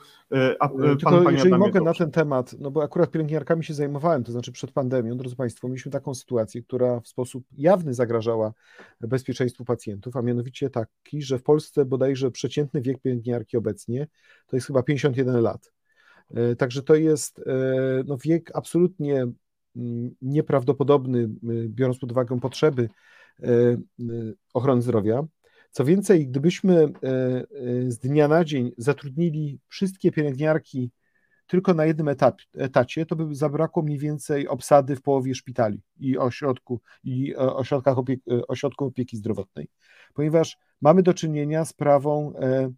[0.59, 1.83] A Tylko pan, jeżeli Adamie, mogę dobrze.
[1.83, 5.67] na ten temat, no bo akurat pielęgniarkami się zajmowałem, to znaczy przed pandemią, drodzy Państwo,
[5.67, 8.53] mieliśmy taką sytuację, która w sposób jawny zagrażała
[9.01, 14.07] bezpieczeństwu pacjentów, a mianowicie taki, że w Polsce bodajże przeciętny wiek pielęgniarki obecnie
[14.47, 15.71] to jest chyba 51 lat.
[16.33, 17.43] E, także to jest e,
[18.05, 19.27] no, wiek absolutnie
[19.75, 21.29] mm, nieprawdopodobny,
[21.67, 22.89] biorąc pod uwagę potrzeby
[23.43, 23.47] e,
[24.53, 25.23] ochrony zdrowia.
[25.71, 26.87] Co więcej, gdybyśmy
[27.87, 30.91] z dnia na dzień zatrudnili wszystkie pielęgniarki
[31.47, 36.17] tylko na jednym etap, etacie, to by zabrakło mniej więcej obsady w połowie szpitali i
[36.17, 39.67] ośrodku, i e, ośrodkach opieki, e, ośrodków opieki zdrowotnej,
[40.13, 42.71] ponieważ mamy do czynienia z prawą e,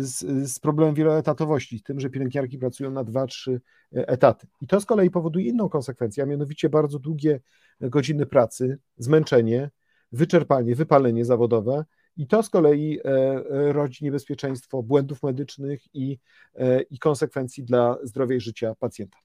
[0.00, 0.18] z,
[0.52, 3.60] z problemem wieloetatowości, tym, że pielęgniarki pracują na dwa, trzy
[3.92, 4.46] etaty.
[4.60, 7.40] I to z kolei powoduje inną konsekwencję, a mianowicie bardzo długie
[7.80, 9.70] godziny pracy, zmęczenie,
[10.12, 11.84] wyczerpanie, wypalenie zawodowe,
[12.20, 16.18] i to z kolei e, rodzi niebezpieczeństwo błędów medycznych i,
[16.54, 19.18] e, i konsekwencji dla zdrowia i życia pacjenta.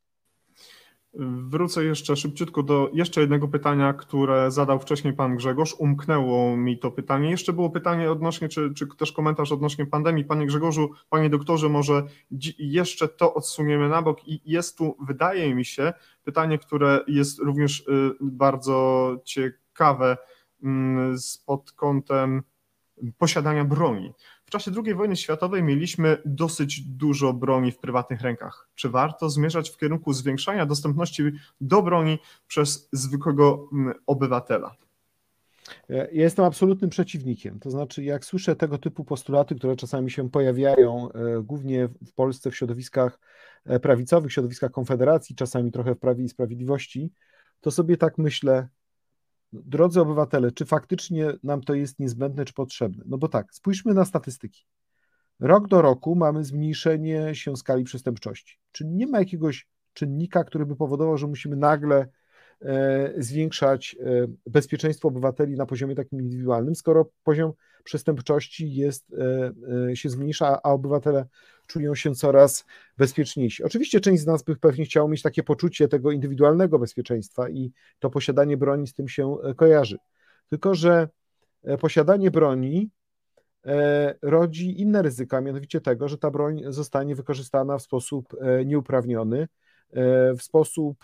[1.50, 5.76] Wrócę jeszcze szybciutko do jeszcze jednego pytania, które zadał wcześniej pan Grzegorz.
[5.80, 7.30] Umknęło mi to pytanie.
[7.30, 10.26] Jeszcze było pytanie odnośnie, czy, czy też komentarz odnośnie pandemii.
[10.26, 12.04] Panie Grzegorzu, panie doktorze, może
[12.58, 15.93] jeszcze to odsuniemy na bok i jest tu, wydaje mi się,
[16.24, 20.18] pytanie, które jest również y, bardzo ciekawe
[20.64, 22.43] mm, pod kątem
[23.18, 24.14] posiadania broni.
[24.46, 28.70] W czasie II wojny światowej mieliśmy dosyć dużo broni w prywatnych rękach.
[28.76, 31.24] Czy warto zmierzać w kierunku zwiększania dostępności
[31.62, 34.76] do broni przez zwykłego mm, obywatela?
[35.89, 37.60] Ja jestem absolutnym przeciwnikiem.
[37.60, 42.52] To znaczy, jak słyszę tego typu postulaty, które czasami się pojawiają, e, głównie w Polsce
[42.52, 43.20] w środowiskach
[43.66, 47.12] e, prawicowych, środowiskach Konfederacji, czasami trochę w Prawie i Sprawiedliwości,
[47.62, 48.68] to sobie tak myślę,
[49.66, 53.03] drodzy obywatele, czy faktycznie nam to jest niezbędne czy potrzebne?
[53.08, 54.66] No bo tak, spójrzmy na statystyki.
[55.39, 60.76] Rok do roku mamy zmniejszenie się skali przestępczości, czyli nie ma jakiegoś czynnika, który by
[60.76, 62.08] powodował, że musimy nagle
[63.18, 67.53] zwiększać e, bezpieczeństwo obywateli na poziomie takim indywidualnym, skoro poziom
[67.84, 69.16] przestępczości jest,
[69.89, 71.26] e, się zmniejsza, a obywatele
[71.68, 72.66] czują się coraz
[72.97, 73.64] bezpieczniejsi.
[73.64, 78.10] Oczywiście część z nas by pewnie chciało mieć takie poczucie tego indywidualnego bezpieczeństwa i to
[78.10, 79.97] posiadanie broni z tym się e, kojarzy.
[80.49, 81.10] Tylko, że
[81.64, 82.89] e, posiadanie broni
[83.66, 88.36] e, rodzi inne ryzyka, mianowicie tego, że ta broń zostanie wykorzystana w sposób
[88.66, 89.47] nieuprawniony,
[90.38, 91.04] w sposób,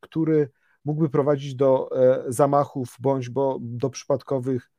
[0.00, 0.50] który
[0.84, 1.90] mógłby prowadzić do
[2.28, 4.70] zamachów bądź bo do przypadkowych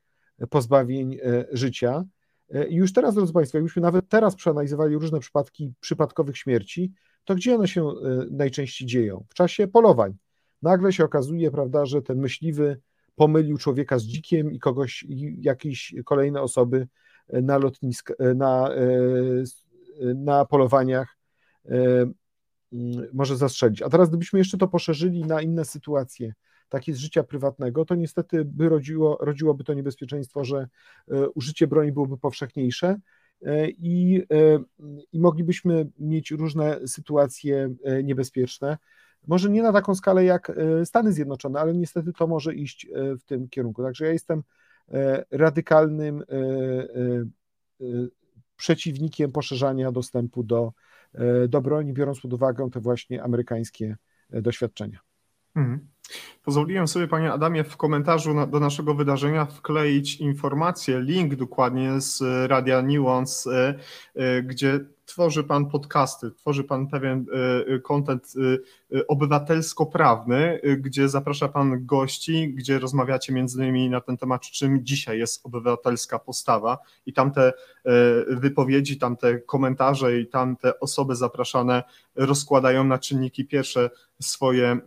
[0.49, 1.17] pozbawień
[1.51, 2.05] życia.
[2.53, 6.93] E, I już teraz, drodzy Państwo, jakbyśmy nawet teraz przeanalizowali różne przypadki przypadkowych śmierci,
[7.25, 7.93] to gdzie one się e,
[8.31, 9.25] najczęściej dzieją?
[9.29, 10.17] W czasie polowań.
[10.61, 12.81] Nagle się okazuje, prawda, że ten myśliwy
[13.15, 15.05] pomylił człowieka z dzikiem i kogoś,
[15.41, 16.87] jakieś kolejne osoby
[17.27, 18.69] e, na lotnisk, na,
[20.15, 21.17] na polowaniach
[23.13, 23.81] może zastrzelić.
[23.81, 26.33] A teraz gdybyśmy jeszcze to poszerzyli na inne sytuacje,
[26.69, 30.67] takie z życia prywatnego, to niestety by rodziło, rodziłoby to niebezpieczeństwo, że
[31.11, 32.99] e, użycie broni byłoby powszechniejsze
[33.41, 34.23] e, i,
[35.11, 38.77] i moglibyśmy mieć różne sytuacje niebezpieczne.
[39.27, 40.51] Może nie na taką skalę jak
[40.85, 43.83] Stany Zjednoczone, ale niestety to może iść w tym kierunku.
[43.83, 44.43] Także ja jestem
[45.31, 46.23] radykalnym
[48.55, 50.73] przeciwnikiem poszerzania dostępu do,
[51.49, 53.95] do broni, biorąc pod uwagę te właśnie amerykańskie
[54.29, 54.99] doświadczenia.
[55.55, 55.87] Mhm.
[56.43, 62.81] Pozwoliłem sobie, panie Adamie, w komentarzu do naszego wydarzenia wkleić informację, link dokładnie z Radia
[62.81, 63.75] Nuance,
[64.15, 64.79] y, gdzie
[65.09, 67.25] tworzy Pan podcasty, tworzy Pan pewien
[67.83, 68.33] kontent
[69.07, 75.45] obywatelsko-prawny, gdzie zaprasza Pan gości, gdzie rozmawiacie między innymi na ten temat, czym dzisiaj jest
[75.45, 76.77] obywatelska postawa.
[77.05, 77.53] I tamte
[78.27, 81.83] wypowiedzi, tamte komentarze i tamte osoby zapraszane
[82.15, 83.89] rozkładają na czynniki pierwsze
[84.21, 84.79] swoje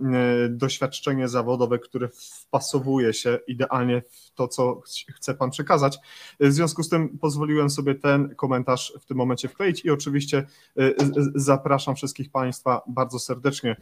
[0.51, 4.81] doświadczenie zawodowe, które wpasowuje się idealnie w to, co
[5.15, 5.99] chce Pan przekazać.
[6.41, 10.47] W związku z tym pozwoliłem sobie ten komentarz w tym momencie wkleić i oczywiście
[11.35, 13.77] zapraszam wszystkich Państwa bardzo serdecznie.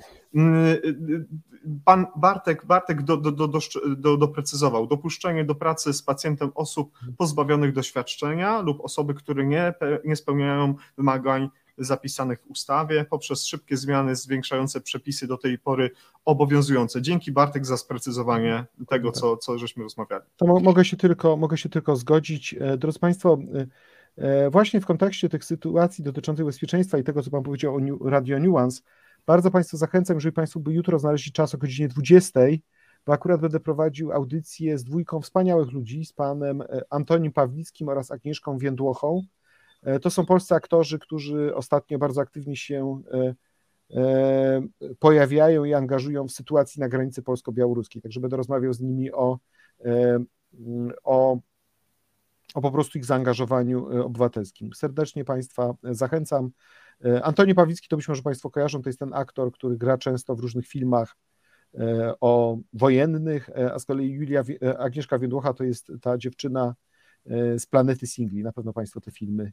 [1.84, 3.48] Pan Bartek, Bartek do, do, do,
[3.96, 9.74] do, doprecyzował dopuszczenie do pracy z pacjentem osób pozbawionych doświadczenia lub osoby, które nie,
[10.04, 11.48] nie spełniają wymagań
[11.84, 15.90] zapisanych w ustawie poprzez szybkie zmiany zwiększające przepisy do tej pory
[16.24, 17.02] obowiązujące.
[17.02, 20.24] Dzięki Bartek za sprecyzowanie tego, co, co żeśmy rozmawiali.
[20.36, 22.54] To mogę się tylko, mogę się tylko zgodzić.
[22.60, 23.38] E, drodzy Państwo,
[24.18, 28.10] e, e, właśnie w kontekście tych sytuacji dotyczących bezpieczeństwa i tego, co Pan powiedział o
[28.10, 28.82] Radio Nuance,
[29.26, 32.40] bardzo Państwa zachęcam, jeżeli Państwo by jutro znaleźli czas o godzinie 20,
[33.06, 38.58] bo akurat będę prowadził audycję z dwójką wspaniałych ludzi, z panem Antonim Pawlickim oraz Agnieszką
[38.58, 39.22] Więdłochą.
[39.82, 43.34] E, to są polscy aktorzy, którzy ostatnio bardzo aktywnie się e,
[43.96, 44.62] e,
[44.98, 48.02] pojawiają i angażują w sytuacji na granicy polsko-białoruskiej.
[48.02, 49.38] Także będę rozmawiał z nimi o,
[51.04, 51.38] o,
[52.54, 54.70] o po prostu ich zaangażowaniu obywatelskim.
[54.74, 56.50] Serdecznie Państwa zachęcam.
[57.22, 60.40] Antoni Pawlicki to być może Państwo kojarzą, to jest ten aktor, który gra często w
[60.40, 61.16] różnych filmach
[62.20, 64.44] o wojennych, a z kolei Julia,
[64.78, 66.74] Agnieszka Wiedłocha to jest ta dziewczyna
[67.58, 68.42] z Planety Singli.
[68.42, 69.52] Na pewno Państwo te filmy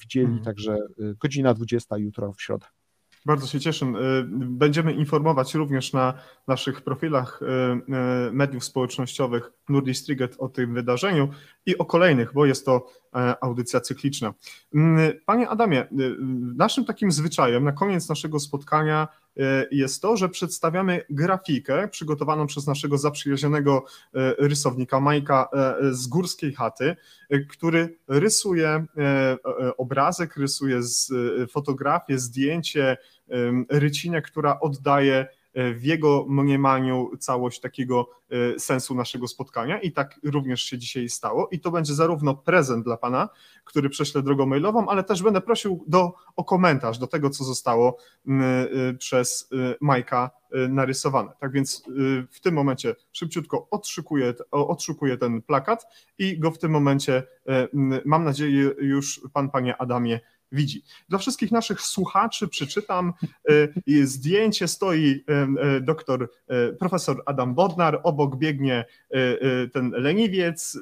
[0.00, 0.44] widzieli, mhm.
[0.44, 2.66] także e, godzina 20 jutro w środę.
[3.26, 3.86] Bardzo się cieszę.
[3.86, 3.92] E,
[4.32, 6.14] będziemy informować również na
[6.48, 7.40] naszych profilach
[8.32, 11.28] mediów społecznościowych Nordic Triget o tym wydarzeniu
[11.66, 12.86] i o kolejnych, bo jest to
[13.40, 14.34] audycja cykliczna.
[14.74, 15.88] Mm, panie Adamie,
[16.56, 19.19] naszym takim zwyczajem na koniec naszego spotkania E,
[19.70, 26.54] jest to, że przedstawiamy grafikę przygotowaną przez naszego zaprzyjaźnionego e, rysownika Majka e, z Górskiej
[26.54, 26.96] Chaty,
[27.48, 28.84] który rysuje
[29.78, 30.80] obrazek, rysuje
[31.50, 32.96] fotografię, zdjęcie,
[33.68, 40.20] rycinę, która oddaje E, w jego mniemaniu całość takiego e, sensu naszego spotkania i tak
[40.24, 43.28] również się dzisiaj stało i to będzie zarówno prezent dla Pana,
[43.64, 47.96] który prześlę drogą mailową, ale też będę prosił do, o komentarz do tego, co zostało
[48.28, 50.30] e, przez Majka
[50.68, 51.32] narysowane.
[51.40, 51.82] Tak więc
[52.30, 55.86] w tym momencie szybciutko odszukuję, odszukuję ten plakat
[56.18, 57.22] i go w tym momencie,
[58.04, 60.20] mam nadzieję, już Pan, Panie Adamie,
[60.52, 60.82] widzi.
[61.08, 63.12] Dla wszystkich naszych słuchaczy przeczytam
[63.48, 66.30] e, zdjęcie, stoi e, e, doktor,
[66.78, 68.84] profesor Adam Bodnar, obok biegnie
[69.72, 70.78] ten leniwiec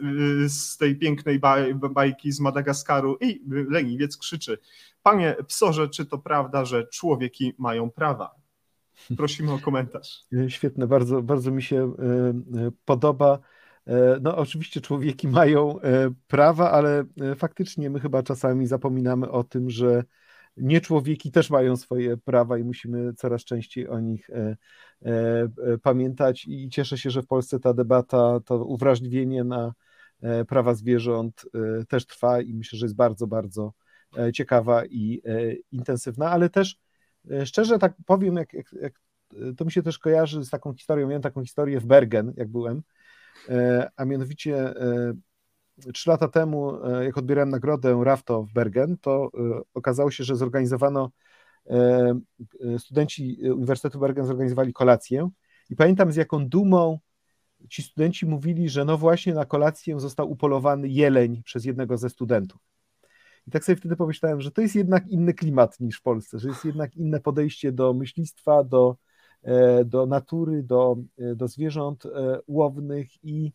[0.47, 1.41] z tej pięknej
[1.91, 4.59] bajki z Madagaskaru i leniwiec krzyczy,
[5.03, 8.35] panie psorze, czy to prawda, że człowieki mają prawa?
[9.17, 10.25] Prosimy o komentarz.
[10.49, 11.93] Świetne, bardzo, bardzo mi się
[12.85, 13.39] podoba.
[13.89, 19.45] E, no, oczywiście człowieki mają e, prawa, ale e, faktycznie my chyba czasami zapominamy o
[19.45, 20.05] tym, że
[20.57, 24.31] nie człowieki też mają swoje prawa i musimy coraz częściej o nich
[25.83, 26.45] pamiętać.
[26.49, 29.73] I cieszę się, że w Polsce ta debata, to uwrażliwienie na
[30.49, 31.45] prawa zwierząt
[31.89, 33.73] też trwa i myślę, że jest bardzo, bardzo
[34.35, 35.23] ciekawa i
[35.73, 36.79] intensywna, ale też
[37.45, 39.01] szczerze tak powiem, jak, jak, jak
[39.57, 41.09] to mi się też kojarzy z taką historią.
[41.09, 42.83] Miałem taką historię w Bergen, jak byłem
[43.97, 49.31] a mianowicie e, trzy lata temu, e, jak odbierałem nagrodę RAFTO w Bergen, to
[49.75, 51.11] okazało się, że zorganizowano,
[52.79, 55.31] studenci Uniwersytetu Bergen zorganizowali kolację
[55.71, 56.99] i pamiętam z jaką dumą
[57.69, 62.61] ci studenci mówili, że no właśnie na kolację został upolowany jeleń przez jednego ze studentów.
[63.47, 66.49] I tak sobie wtedy pomyślałem, że to jest jednak inny klimat niż w Polsce, że
[66.49, 69.08] jest jednak inne podejście do myślistwa, do, E,
[69.85, 73.53] do natury, do, e, do zwierząt e, łownych i,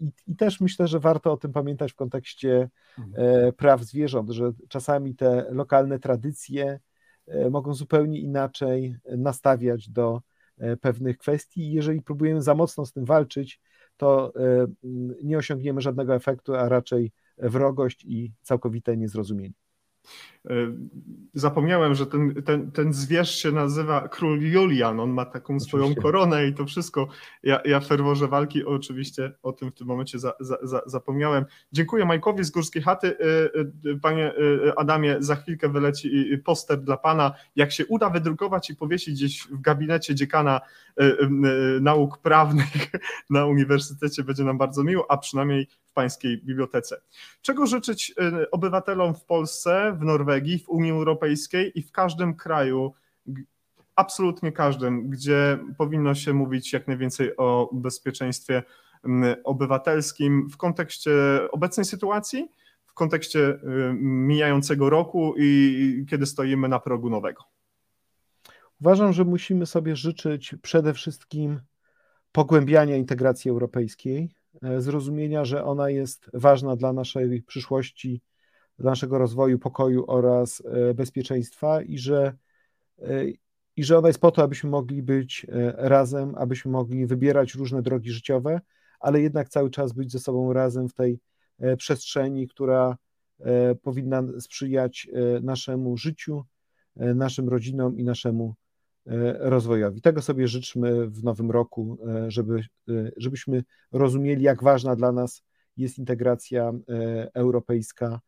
[0.00, 3.52] i, i też myślę, że warto o tym pamiętać w kontekście mhm.
[3.52, 6.80] praw zwierząt, że czasami te lokalne tradycje
[7.50, 10.22] mogą zupełnie inaczej nastawiać do
[10.80, 13.60] pewnych kwestii i jeżeli próbujemy za mocno z tym walczyć,
[13.96, 14.32] to
[15.22, 19.63] nie osiągniemy żadnego efektu, a raczej wrogość i całkowite niezrozumienie.
[20.50, 20.54] E,
[21.34, 25.00] zapomniałem, że ten, ten, ten zwierz się nazywa Król Julian.
[25.00, 25.68] On ma taką oczywiście.
[25.68, 27.08] swoją koronę i to wszystko.
[27.42, 31.44] Ja, ja w ferworze walki oczywiście o tym w tym momencie za, za, za, zapomniałem.
[31.72, 33.18] Dziękuję Majkowi z Górskiej Chaty.
[33.18, 34.32] E, e, panie
[34.76, 37.34] Adamie, za chwilkę wyleci poster dla pana.
[37.56, 40.60] Jak się uda wydrukować i powiesić gdzieś w gabinecie dziekana
[41.80, 42.66] nauk prawnych
[43.30, 47.00] na uniwersytecie, będzie nam bardzo miło, a przynajmniej pańskiej bibliotece.
[47.42, 48.14] Czego życzyć
[48.52, 49.96] obywatelom w Polsce?
[50.00, 52.94] w Norwegii, w Unii Europejskiej i w każdym kraju,
[53.96, 58.62] absolutnie każdym, gdzie powinno się mówić jak najwięcej o bezpieczeństwie
[59.44, 61.10] obywatelskim w kontekście
[61.52, 62.48] obecnej sytuacji,
[62.86, 63.58] w kontekście y,
[64.00, 67.44] mijającego roku i kiedy stoimy na progu nowego.
[68.80, 71.60] Uważam, że musimy sobie życzyć przede wszystkim
[72.32, 74.43] pogłębiania integracji europejskiej, e,
[74.78, 78.20] zrozumienia, że ona jest ważna dla naszej przyszłości,
[78.78, 82.36] dla naszego rozwoju, pokoju oraz e, bezpieczeństwa i że,
[83.02, 83.24] e,
[83.76, 85.46] i że ona jest po to, abyśmy mogli być
[85.76, 88.60] razem, abyśmy mogli wybierać różne drogi życiowe,
[89.00, 91.20] ale jednak cały czas być ze sobą razem w tej
[91.78, 92.96] przestrzeni, która
[93.82, 95.08] powinna sprzyjać
[95.42, 96.44] naszemu życiu,
[96.96, 98.63] naszym rodzinom i naszemu E,
[99.38, 100.00] rozwojowi.
[100.00, 105.42] Tego sobie życzmy w nowym roku, e, żeby, e, żebyśmy rozumieli, jak ważna dla nas
[105.76, 106.72] jest integracja
[107.34, 108.20] europejska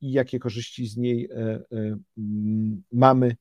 [0.00, 1.28] i jakie korzyści z niej
[2.92, 3.36] mamy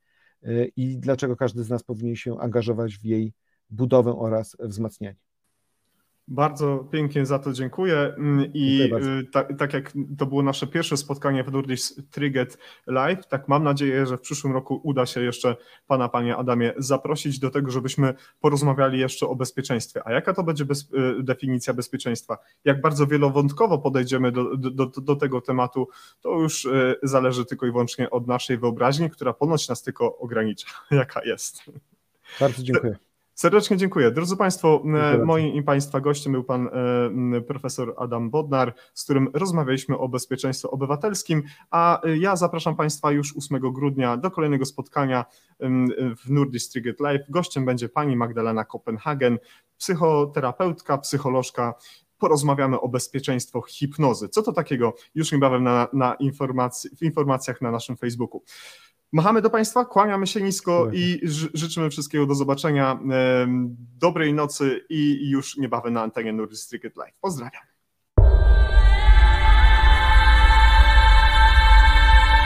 [0.76, 3.34] i dlaczego każdy z nas powinien się angażować w jej
[3.70, 5.29] budowę oraz wzmacnianie.
[6.32, 7.98] Bardzo pięknie za to dziękuję.
[7.98, 8.92] Mm, I
[9.32, 12.58] tak, tak jak to było nasze pierwsze spotkanie w Nordic Triget
[12.88, 15.56] Live, tak mam nadzieję, że w przyszłym roku uda się jeszcze
[15.88, 20.02] Pana, Panie Adamie, zaprosić do tego, żebyśmy porozmawiali jeszcze o bezpieczeństwie.
[20.06, 22.38] A jaka to będzie bez, y, definicja bezpieczeństwa?
[22.66, 25.88] Jak bardzo wielowątkowo podejdziemy do, do, do tego tematu,
[26.22, 30.68] to już y, zależy tylko i wyłącznie od naszej wyobraźni, która ponoć nas tylko ogranicza,
[30.92, 31.64] jaka jest.
[32.40, 33.09] Bardzo dziękuję.
[33.40, 34.12] Serdecznie dziękuję.
[34.12, 36.70] Drodzy Państwo, dziękuję moim i Państwa gościem był Pan
[37.48, 43.60] profesor Adam Bodnar, z którym rozmawialiśmy o bezpieczeństwie obywatelskim, a ja zapraszam Państwa już 8
[43.74, 45.26] grudnia do kolejnego spotkania
[46.26, 47.22] w Nordic Triget Live.
[47.30, 49.38] Gościem będzie Pani Magdalena Kopenhagen,
[49.78, 51.74] psychoterapeutka, psycholożka,
[52.18, 54.30] porozmawiamy o bezpieczeństwie hipnozy.
[54.30, 54.94] Co to takiego?
[55.16, 58.44] Już niebawem na, na informacji, w informacjach na naszym Facebooku.
[59.12, 61.22] Machamy do Państwa, kłaniamy się nisko i
[61.54, 63.00] życzymy wszystkiego do zobaczenia.
[63.98, 67.16] Dobrej nocy i już niebawem na antenie Nordic Cricket Live.
[67.22, 67.64] Pozdrawiam.